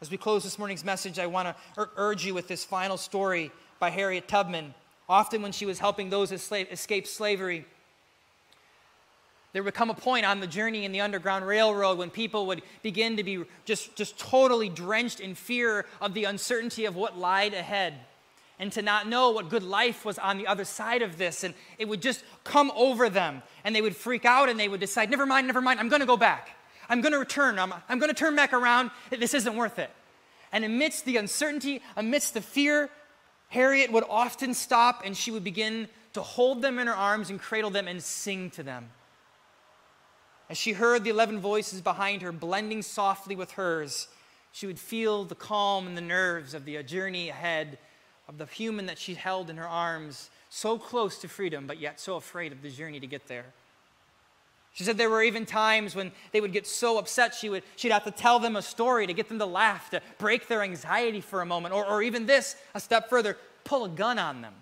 As 0.00 0.10
we 0.10 0.16
close 0.16 0.44
this 0.44 0.58
morning's 0.58 0.84
message, 0.84 1.18
I 1.18 1.26
want 1.26 1.54
to 1.76 1.88
urge 1.96 2.24
you 2.24 2.32
with 2.32 2.48
this 2.48 2.64
final 2.64 2.96
story 2.96 3.50
by 3.78 3.90
Harriet 3.90 4.28
Tubman. 4.28 4.74
Often, 5.08 5.42
when 5.42 5.52
she 5.52 5.66
was 5.66 5.78
helping 5.78 6.10
those 6.10 6.32
escape 6.32 7.06
slavery, 7.06 7.66
there 9.52 9.62
would 9.62 9.74
come 9.74 9.90
a 9.90 9.94
point 9.94 10.24
on 10.24 10.40
the 10.40 10.46
journey 10.46 10.84
in 10.84 10.92
the 10.92 11.00
Underground 11.00 11.46
Railroad 11.46 11.98
when 11.98 12.10
people 12.10 12.46
would 12.46 12.62
begin 12.82 13.16
to 13.16 13.24
be 13.24 13.44
just, 13.64 13.96
just 13.96 14.18
totally 14.18 14.68
drenched 14.68 15.20
in 15.20 15.34
fear 15.34 15.86
of 16.00 16.14
the 16.14 16.24
uncertainty 16.24 16.84
of 16.84 16.96
what 16.96 17.18
lied 17.18 17.54
ahead 17.54 17.94
and 18.58 18.72
to 18.72 18.82
not 18.82 19.06
know 19.06 19.30
what 19.30 19.48
good 19.48 19.62
life 19.62 20.04
was 20.04 20.18
on 20.18 20.38
the 20.38 20.46
other 20.46 20.64
side 20.64 21.02
of 21.02 21.16
this. 21.16 21.44
And 21.44 21.54
it 21.78 21.88
would 21.88 22.02
just 22.02 22.24
come 22.44 22.72
over 22.74 23.08
them 23.08 23.42
and 23.64 23.74
they 23.74 23.82
would 23.82 23.94
freak 23.94 24.24
out 24.24 24.48
and 24.48 24.58
they 24.58 24.68
would 24.68 24.80
decide, 24.80 25.10
never 25.10 25.26
mind, 25.26 25.46
never 25.46 25.60
mind, 25.60 25.78
I'm 25.78 25.88
going 25.88 26.00
to 26.00 26.06
go 26.06 26.16
back. 26.16 26.50
I'm 26.88 27.00
going 27.00 27.12
to 27.12 27.18
return. 27.18 27.58
I'm, 27.58 27.72
I'm 27.88 27.98
going 27.98 28.10
to 28.10 28.16
turn 28.16 28.34
back 28.34 28.52
around. 28.52 28.90
This 29.10 29.34
isn't 29.34 29.54
worth 29.54 29.78
it. 29.78 29.90
And 30.52 30.64
amidst 30.64 31.04
the 31.04 31.18
uncertainty, 31.18 31.82
amidst 31.96 32.34
the 32.34 32.40
fear, 32.40 32.90
Harriet 33.48 33.92
would 33.92 34.04
often 34.08 34.54
stop 34.54 35.02
and 35.04 35.16
she 35.16 35.30
would 35.30 35.44
begin 35.44 35.88
to 36.14 36.22
hold 36.22 36.62
them 36.62 36.78
in 36.78 36.86
her 36.86 36.96
arms 36.96 37.30
and 37.30 37.40
cradle 37.40 37.70
them 37.70 37.86
and 37.86 38.02
sing 38.02 38.50
to 38.50 38.62
them. 38.62 38.90
As 40.50 40.56
she 40.56 40.72
heard 40.72 41.04
the 41.04 41.10
11 41.10 41.40
voices 41.40 41.82
behind 41.82 42.22
her 42.22 42.32
blending 42.32 42.82
softly 42.82 43.36
with 43.36 43.52
hers, 43.52 44.08
she 44.50 44.66
would 44.66 44.80
feel 44.80 45.24
the 45.24 45.34
calm 45.34 45.86
and 45.86 45.96
the 45.96 46.02
nerves 46.02 46.54
of 46.54 46.64
the 46.64 46.82
journey 46.82 47.28
ahead 47.28 47.78
of 48.28 48.38
the 48.38 48.46
human 48.46 48.86
that 48.86 48.98
she 48.98 49.14
held 49.14 49.50
in 49.50 49.56
her 49.56 49.66
arms, 49.66 50.30
so 50.50 50.78
close 50.78 51.18
to 51.18 51.28
freedom, 51.28 51.66
but 51.66 51.78
yet 51.78 51.98
so 51.98 52.16
afraid 52.16 52.52
of 52.52 52.62
the 52.62 52.70
journey 52.70 53.00
to 53.00 53.06
get 53.06 53.26
there. 53.26 53.46
She 54.72 54.84
said 54.84 54.96
there 54.96 55.10
were 55.10 55.22
even 55.22 55.46
times 55.46 55.96
when 55.96 56.12
they 56.32 56.40
would 56.40 56.52
get 56.52 56.66
so 56.66 56.98
upset, 56.98 57.34
she 57.34 57.48
would, 57.48 57.62
she'd 57.76 57.90
have 57.90 58.04
to 58.04 58.10
tell 58.10 58.38
them 58.38 58.54
a 58.54 58.62
story 58.62 59.06
to 59.06 59.12
get 59.12 59.28
them 59.28 59.38
to 59.38 59.46
laugh, 59.46 59.90
to 59.90 60.00
break 60.18 60.46
their 60.46 60.62
anxiety 60.62 61.20
for 61.20 61.40
a 61.40 61.46
moment, 61.46 61.74
or, 61.74 61.84
or 61.86 62.02
even 62.02 62.26
this, 62.26 62.54
a 62.74 62.80
step 62.80 63.08
further, 63.08 63.36
pull 63.64 63.84
a 63.84 63.88
gun 63.88 64.18
on 64.18 64.42
them 64.42 64.54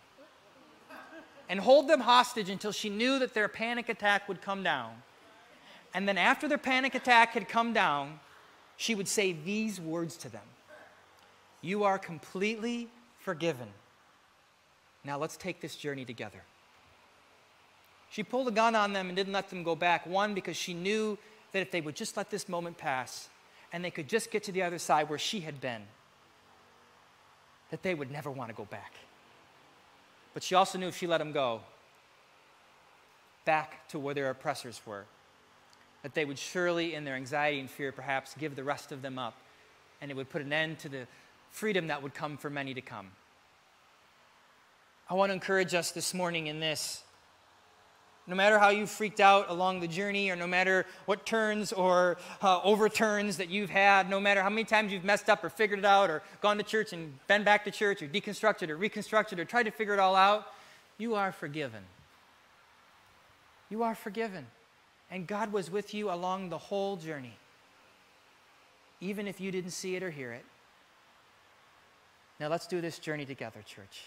and 1.49 1.61
hold 1.61 1.89
them 1.89 2.01
hostage 2.01 2.51
until 2.51 2.73
she 2.73 2.89
knew 2.89 3.19
that 3.19 3.35
their 3.35 3.49
panic 3.49 3.89
attack 3.89 4.29
would 4.29 4.41
come 4.41 4.63
down. 4.63 4.91
And 5.95 6.09
then, 6.09 6.19
after 6.19 6.49
their 6.49 6.59
panic 6.59 6.95
attack 6.95 7.31
had 7.31 7.49
come 7.49 7.73
down, 7.73 8.21
she 8.77 8.95
would 8.95 9.09
say 9.09 9.33
these 9.33 9.81
words 9.81 10.17
to 10.19 10.29
them 10.29 10.43
You 11.63 11.85
are 11.85 11.99
completely 11.99 12.89
forgiven. 13.27 13.67
Now, 15.03 15.19
let's 15.19 15.37
take 15.37 15.61
this 15.61 15.75
journey 15.75 16.05
together. 16.05 16.43
She 18.09 18.23
pulled 18.23 18.47
a 18.47 18.53
gun 18.53 18.77
on 18.77 18.93
them 18.93 19.09
and 19.09 19.17
didn't 19.17 19.33
let 19.33 19.51
them 19.51 19.65
go 19.65 19.75
back. 19.75 20.07
One, 20.07 20.33
because 20.33 20.57
she 20.57 20.73
knew 20.73 21.19
that 21.51 21.61
if 21.61 21.73
they 21.73 21.81
would 21.81 21.97
just 21.97 22.17
let 22.17 22.31
this 22.31 22.49
moment 22.49 22.79
pass 22.79 23.29
and 23.73 23.85
they 23.85 23.91
could 23.91 24.09
just 24.09 24.31
get 24.31 24.45
to 24.45 24.53
the 24.53 24.63
other 24.63 24.79
side 24.79 25.09
where 25.09 25.19
she 25.19 25.41
had 25.41 25.61
been, 25.61 25.83
that 27.73 27.83
they 27.83 27.97
would 27.97 28.13
never 28.13 28.31
want 28.31 28.49
to 28.49 28.55
go 28.55 28.65
back. 28.65 28.93
But 30.33 30.45
she 30.45 30.55
also 30.55 30.79
knew 30.79 30.87
if 30.87 30.97
she 30.97 31.09
let 31.09 31.19
them 31.19 31.33
go, 31.33 31.63
back 33.45 33.89
to 33.89 33.99
where 33.99 34.15
their 34.15 34.31
oppressors 34.31 34.81
were, 34.87 35.05
that 36.05 36.15
they 36.15 36.25
would 36.25 36.39
surely, 36.39 36.95
in 36.95 37.03
their 37.03 37.17
anxiety 37.17 37.59
and 37.59 37.69
fear, 37.69 37.91
perhaps 37.91 38.37
give 38.39 38.55
the 38.55 38.63
rest 38.63 38.93
of 38.93 39.03
them 39.03 39.19
up, 39.19 39.35
and 40.01 40.13
it 40.13 40.17
would 40.17 40.31
put 40.31 40.43
an 40.43 40.53
end 40.53 40.79
to 40.79 40.89
the 40.89 41.09
freedom 41.57 41.87
that 41.87 42.03
would 42.03 42.13
come 42.13 42.37
for 42.37 42.51
many 42.51 42.75
to 42.75 42.83
come. 42.83 43.07
I 45.09 45.15
want 45.15 45.31
to 45.31 45.33
encourage 45.33 45.73
us 45.73 45.91
this 45.91 46.13
morning 46.13 46.49
in 46.49 46.61
this 46.61 47.03
no 48.27 48.35
matter 48.35 48.59
how 48.59 48.71
you 48.71 48.87
freaked 48.87 49.21
out 49.21 49.49
along 49.51 49.79
the 49.79 49.87
journey, 49.87 50.31
or 50.31 50.37
no 50.37 50.49
matter 50.49 50.85
what 51.05 51.25
turns 51.25 51.73
or 51.73 52.19
uh, 52.43 52.61
overturns 52.63 53.37
that 53.37 53.49
you've 53.49 53.71
had, 53.71 54.11
no 54.11 54.19
matter 54.19 54.43
how 54.43 54.51
many 54.51 54.65
times 54.65 54.93
you've 54.93 55.05
messed 55.05 55.31
up 55.31 55.45
or 55.45 55.49
figured 55.49 55.79
it 55.79 55.85
out, 55.85 56.11
or 56.11 56.23
gone 56.41 56.57
to 56.57 56.65
church 56.65 56.93
and 56.93 57.17
been 57.29 57.45
back 57.45 57.65
to 57.65 57.71
church, 57.71 58.03
or 58.03 58.09
deconstructed 58.09 58.69
or 58.69 58.77
reconstructed, 58.77 59.39
or 59.39 59.45
tried 59.45 59.63
to 59.63 59.71
figure 59.71 59.95
it 59.95 60.01
all 60.01 60.17
out, 60.17 60.49
you 60.99 61.15
are 61.15 61.31
forgiven. 61.31 61.85
You 63.71 63.85
are 63.85 63.95
forgiven. 63.95 64.49
And 65.09 65.29
God 65.29 65.53
was 65.53 65.71
with 65.71 65.95
you 65.95 66.11
along 66.11 66.49
the 66.49 66.59
whole 66.59 66.97
journey, 66.97 67.37
even 69.01 69.29
if 69.29 69.41
you 69.41 69.53
didn't 69.53 69.71
see 69.71 69.95
it 69.95 70.03
or 70.03 70.11
hear 70.11 70.33
it. 70.33 70.45
Now 72.39 72.49
let's 72.49 72.67
do 72.67 72.81
this 72.81 72.99
journey 72.99 73.25
together, 73.25 73.63
church. 73.65 74.05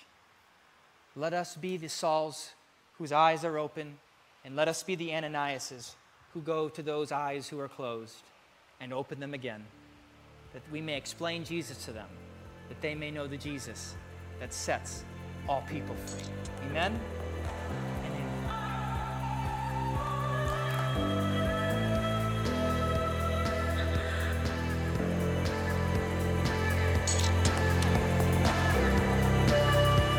Let 1.15 1.33
us 1.33 1.55
be 1.55 1.77
the 1.77 1.89
Sauls 1.89 2.51
whose 2.97 3.11
eyes 3.11 3.43
are 3.43 3.57
open 3.57 3.97
and 4.45 4.55
let 4.55 4.67
us 4.67 4.83
be 4.83 4.95
the 4.95 5.09
Ananiases 5.09 5.95
who 6.33 6.41
go 6.41 6.69
to 6.69 6.83
those 6.83 7.11
eyes 7.11 7.47
who 7.47 7.59
are 7.59 7.67
closed 7.67 8.23
and 8.79 8.93
open 8.93 9.19
them 9.19 9.33
again, 9.33 9.65
that 10.53 10.61
we 10.71 10.81
may 10.81 10.95
explain 10.95 11.43
Jesus 11.43 11.83
to 11.85 11.91
them, 11.91 12.07
that 12.69 12.79
they 12.81 12.95
may 12.95 13.11
know 13.11 13.27
the 13.27 13.37
Jesus 13.37 13.95
that 14.39 14.53
sets 14.53 15.03
all 15.47 15.63
people 15.69 15.95
free. 15.95 16.23
Amen? 16.69 16.99